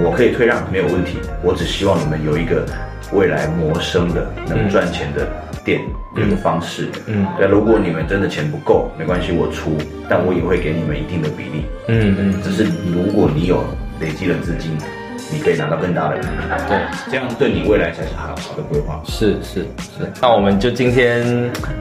[0.05, 1.17] 我可以退让，没有问题。
[1.41, 2.63] 我只希望你们有一个
[3.11, 5.27] 未来谋生的、能赚钱的
[5.65, 5.81] 店
[6.15, 6.87] 的一个方式。
[7.07, 9.75] 嗯对，如果你们真的钱不够，没关系，我出，
[10.07, 11.65] 但我也会给你们一定的比例。
[11.87, 13.63] 嗯嗯，只是如果你有
[13.99, 14.77] 累积了资金，
[15.31, 16.17] 你可以拿到更大的。
[16.67, 16.77] 对。
[17.09, 19.01] 这样对你未来才是好好的规划。
[19.05, 19.61] 是是
[19.97, 21.23] 是，那我们就今天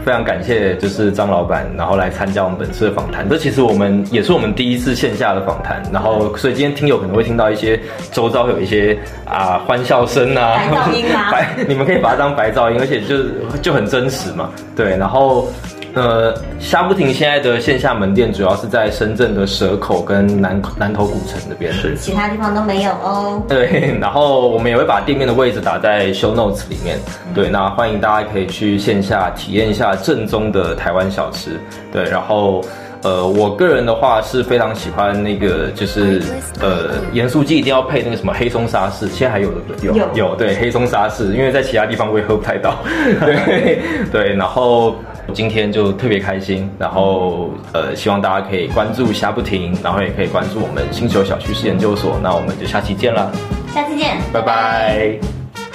[0.04, 3.28] 非常感谢，就是张老板，然后来参加我们本次的访谈。
[3.28, 7.78] 这其实我们也是我们第一次线下的访谈，然后所以今天听友可能会听到一些
[8.12, 15.48] 周遭有一些啊欢笑声啊，白噪音啊 白你们可以把它当白噪音，而且就是就很真实嘛，对，然后。
[15.94, 23.42] 呃，虾不停现在的线下门店主要是在深圳的蛇口跟南南头古城那边，是其他地方都没有哦。
[23.48, 26.98] 对， 然后我们也会把店面的位置打在 show notes 里面。
[27.34, 31.58] 对，那欢迎大家可以去线下体验一下正宗的台湾小吃。
[31.90, 32.62] 对，然后
[33.02, 36.22] 呃，我个人的话是非常喜欢那个，就是
[36.60, 39.98] 呃，盐酥鸡一定要配那个什么黑松沙士，现在还有对不对？
[39.98, 42.76] 有有，对，黑松沙士，因为在其他地方我也喝不太到。
[43.24, 43.80] 对
[44.12, 44.94] 对，然后。
[45.34, 52.18] 今天就特别开心，然后呃，希望大家可以关注下不停，然后也可以关注我们星球小趋势研究所。
[52.22, 53.30] 那我们就下期见啦，
[53.72, 55.18] 下期见，拜拜，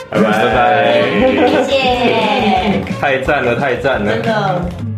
[0.09, 1.01] 拜拜拜拜，
[1.63, 4.21] 谢谢， 太赞了，太赞了真。
[4.23, 4.92] 的。